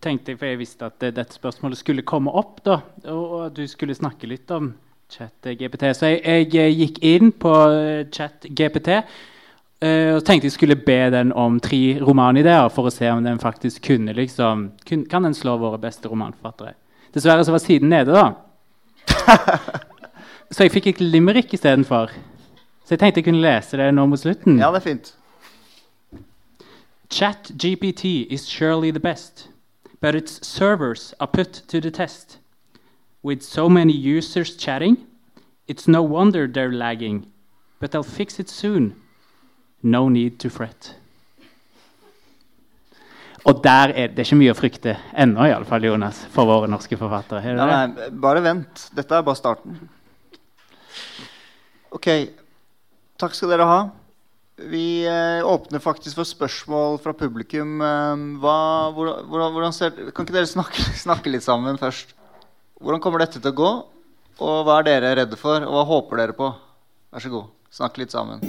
[0.00, 2.80] tenkte jeg, for jeg visste at dette spørsmålet skulle komme opp, da,
[3.12, 4.72] og at du skulle snakke litt om
[5.10, 5.90] ChatGPT.
[5.96, 9.02] Så jeg, jeg, eh, gikk inn på eh, ChatGPT
[9.80, 13.80] og tenkte jeg skulle be den om tre romanideer for å se om den faktisk
[13.86, 16.74] kunne liksom, kun, Kan den slå våre beste romanforfattere?
[17.14, 18.34] Dessverre så var siden nede, da.
[20.52, 22.12] så jeg fikk et limerick istedenfor.
[22.84, 24.60] Så jeg tenkte jeg kunne lese det nå mot slutten.
[24.60, 25.14] Ja, det er fint.
[27.10, 29.49] ChatGPT is surely the best.
[30.00, 32.38] But its servers are put to the test.
[33.22, 34.96] With so many users chatting,
[35.68, 37.26] it's no wonder they're lagging,
[37.78, 38.94] but they'll fix it soon.
[39.82, 40.94] No need to fret.
[43.44, 46.68] Og der er det ikke mye å frykte ennå, i alle fall, Jonas, for våre
[46.68, 47.54] norske forfattere.
[47.56, 48.90] Nei, nei, bare vent.
[48.96, 49.78] Dette er bare starten.
[51.96, 52.08] OK.
[53.20, 53.80] Takk skal dere ha.
[54.68, 57.80] Vi eh, åpner faktisk for spørsmål fra publikum.
[57.80, 58.56] Eh, hva,
[58.92, 62.12] hvordan, hvordan ser, kan ikke dere snakke, snakke, litt sammen først?
[62.80, 63.70] Hvordan kommer dette til å gå?
[64.40, 65.64] Og hva er dere redde for?
[65.64, 66.52] Og hva håper dere på?
[67.10, 68.44] Vær så god, snakk litt sammen.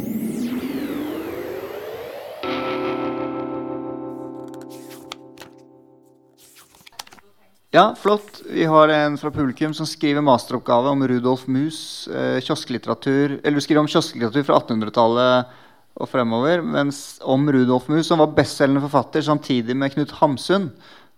[7.71, 8.41] Ja, flott.
[8.51, 12.09] Vi har en fra publikum som skriver masteroppgave om Rudolf Mus.
[12.11, 15.60] Eh, kiosklitteratur, eller du skriver om kiosklitteratur fra 1800-tallet
[15.99, 16.61] og fremover.
[16.63, 20.69] Mens om Rudolf Mus, som var bestselgende forfatter samtidig med Knut Hamsun,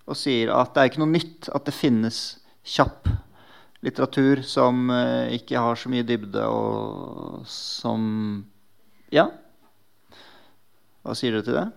[0.03, 2.23] og sier at det er ikke noe nytt at det finnes
[2.67, 3.07] kjapp
[3.83, 8.43] litteratur som uh, ikke har så mye dybde, og som
[9.13, 9.27] Ja.
[11.03, 11.69] Hva sier dere til det?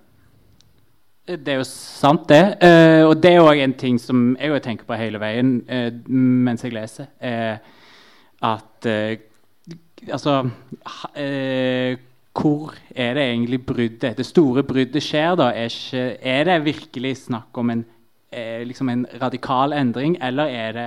[1.42, 2.42] Det er jo sant, det.
[2.62, 6.62] Uh, og det er òg en ting som jeg tenker på hele veien uh, mens
[6.62, 7.10] jeg leser.
[8.46, 8.86] at
[10.12, 10.32] altså
[12.36, 15.36] hvor er det egentlig bruddet, det store bruddet skjer?
[15.38, 15.50] da?
[15.54, 17.84] Er, ikke, er det virkelig snakk om en,
[18.30, 20.86] eh, liksom en, radikal endring, eller er det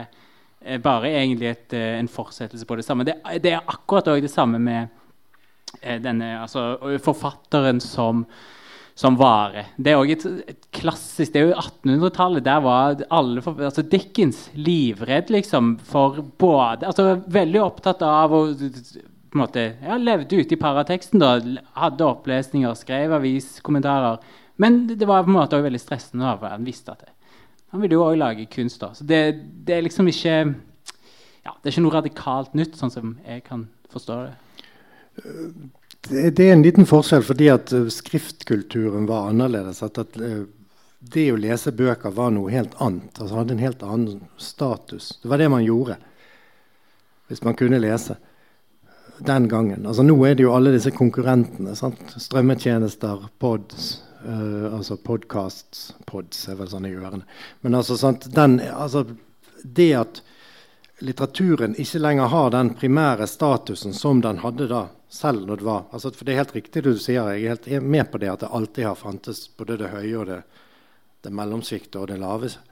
[0.62, 3.08] eh, bare egentlig et, eh, en fortsettelse på det samme?
[3.08, 4.96] Det, det er akkurat òg det samme med
[6.02, 8.24] denne altså, forfatteren som,
[8.98, 9.68] som vare.
[9.78, 12.44] Det er også et, et, klassisk, det er jo 1800-tallet.
[12.44, 18.42] Der var alle for, altså Dickens livredd liksom, for både altså Veldig opptatt av å
[19.30, 21.22] på en måte, ja, levde ute i parateksten.
[21.22, 21.36] da,
[21.78, 24.18] Hadde opplesninger, skrev aviskommentarer.
[24.58, 26.26] Men det var på en måte også veldig stressende.
[26.26, 27.14] da, for Han visste at det.
[27.72, 28.82] Han ville jo òg lage kunst.
[28.82, 30.56] da, så det, det, er liksom ikke
[31.46, 34.34] ja, det er ikke noe radikalt nytt, sånn som jeg kan forstå det.
[36.10, 39.84] Det, er en liten forskjell fordi at uh, skriftkulturen var annerledes.
[39.84, 40.48] at, at uh,
[41.00, 43.14] det å lese bøker var noe helt annet.
[43.20, 45.20] altså Hadde en helt annen status.
[45.22, 46.00] Det var det man gjorde
[47.30, 48.16] hvis man kunne lese
[49.26, 49.86] den gangen.
[49.86, 51.76] Altså Nå er det jo alle disse konkurrentene.
[51.76, 52.16] Sant?
[52.18, 53.90] Strømmetjenester, pods,
[54.26, 57.26] uh, altså podcasts Pods er vel sånn i ørene.
[57.62, 58.30] Men altså, sant?
[58.36, 59.06] Den, altså,
[59.64, 60.22] det at
[61.00, 65.84] litteraturen ikke lenger har den primære statusen som den hadde da, selv når det var
[65.92, 68.32] altså, For det er helt riktig det du sier, jeg er helt med på det
[68.34, 70.42] at det alltid har fantes både det høye og det,
[71.24, 72.66] det mellomsjiktet og det laveste.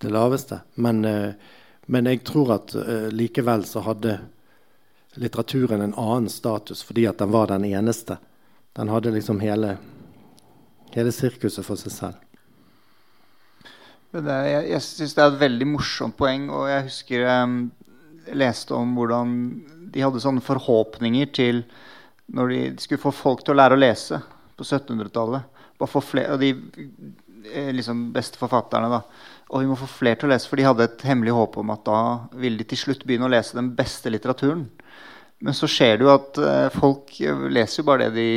[0.00, 0.58] Det laveste.
[0.74, 4.18] Men, uh, men jeg tror at uh, likevel så hadde
[5.20, 8.18] litteraturen en annen status fordi at den var den eneste.
[8.74, 9.76] Den hadde liksom hele,
[10.94, 12.20] hele sirkuset for seg selv.
[14.14, 16.46] Det, jeg jeg syns det er et veldig morsomt poeng.
[16.54, 17.56] Og jeg husker um,
[18.26, 19.32] jeg leste om hvordan
[19.94, 21.64] de hadde sånne forhåpninger til
[22.34, 24.20] når de, de skulle få folk til å lære å lese
[24.56, 25.50] på 1700-tallet.
[25.82, 26.50] Og de
[27.50, 28.88] eh, liksom beste forfatterne.
[28.88, 29.02] da.
[29.52, 31.74] Og vi må få flere til å lese, for de hadde et hemmelig håp om
[31.74, 31.98] at da
[32.40, 34.64] ville de til slutt begynne å lese den beste litteraturen.
[35.44, 37.12] Men så skjer det jo at uh, folk
[37.52, 38.28] leser jo bare det de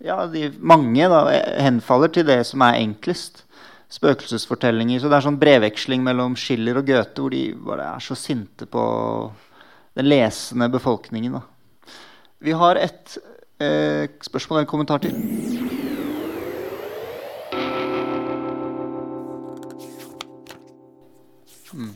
[0.00, 1.26] Ja, de, mange da,
[1.60, 3.44] henfaller til det som er enklest.
[3.90, 5.00] spøkelsesfortellinger.
[5.02, 8.66] Så det er sånn brevveksling mellom Schiller og Goethe hvor de bare er så sinte
[8.70, 8.82] på
[9.98, 11.34] den lesende befolkningen.
[11.34, 11.42] Da.
[12.38, 13.16] Vi har et
[13.58, 15.18] eh, spørsmål eller en kommentar til.
[21.74, 21.92] Hmm.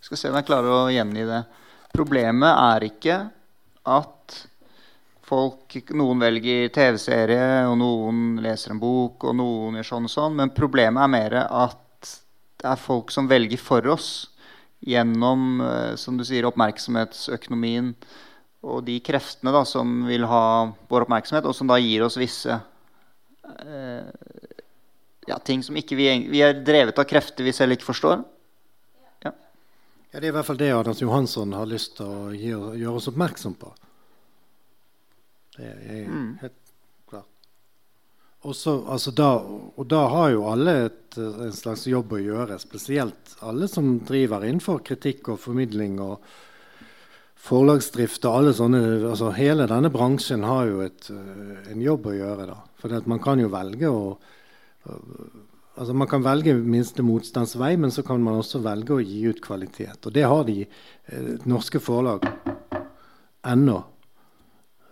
[0.00, 1.42] Skal se om jeg klarer å gjengi det.
[1.90, 3.18] Problemet er ikke
[3.88, 4.40] at
[5.30, 10.36] folk, noen velger TV-serie, og noen leser en bok, og noen gjør sånn og sånn.
[10.40, 12.10] Men problemet er mer at
[12.60, 14.10] det er folk som velger for oss
[14.84, 17.94] gjennom eh, som du sier, oppmerksomhetsøkonomien
[18.60, 20.44] og de kreftene da, som vil ha
[20.90, 24.10] vår oppmerksomhet, og som da gir oss visse eh,
[25.28, 28.24] ja, ting som ikke vi, vi er drevet av krefter vi selv ikke forstår.
[30.10, 30.18] Ja.
[30.18, 33.54] Det er i hvert fall det Anders Johansson har lyst til å gjøre oss oppmerksom
[33.60, 33.70] på.
[35.56, 36.28] Det er mm.
[36.40, 36.56] helt
[37.10, 37.28] klart.
[38.48, 43.36] Også, altså da, og da har jo alle et, en slags jobb å gjøre, spesielt
[43.46, 46.24] alle som driver innenfor kritikk og formidling og
[47.40, 48.80] forlagsdrift og alle sånne
[49.12, 52.50] altså Hele denne bransjen har jo et, en jobb å gjøre.
[52.50, 52.58] da.
[52.80, 54.02] For man kan jo velge å
[55.80, 59.22] altså Man kan velge minste motstands vei, men så kan man også velge å gi
[59.26, 60.04] ut kvalitet.
[60.04, 62.28] Og det har de eh, norske forlag
[63.46, 63.80] ennå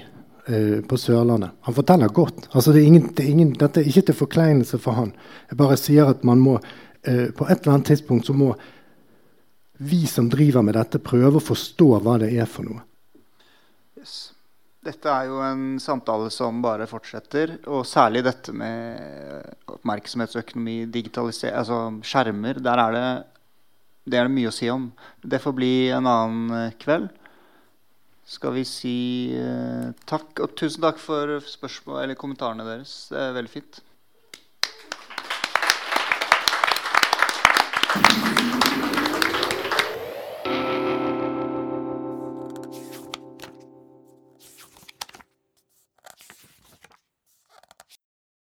[0.48, 1.52] eh, på Sørlandet.
[1.62, 2.48] Han forteller godt.
[2.52, 5.12] Altså, det er ingen, det er ingen, dette er ikke til forkleinelse for han.
[5.50, 6.56] Jeg bare sier at man må
[7.04, 8.54] eh, på et eller annet tidspunkt så må
[9.84, 12.86] vi som driver med dette, prøve å forstå hva det er for noe.
[14.00, 14.33] Yes.
[14.84, 17.56] Dette er jo en samtale som bare fortsetter.
[17.72, 22.60] Og særlig dette med oppmerksomhetsøkonomi, digitalisering, altså skjermer.
[22.64, 23.08] Der er det,
[24.12, 24.90] det er det mye å si om.
[25.24, 27.08] Det får bli en annen eh, kveld.
[28.28, 28.98] Skal vi si
[29.36, 30.40] uh, takk.
[30.44, 32.94] Og tusen takk for spørsmål eller kommentarene deres.
[33.12, 33.82] Det er veldig fint.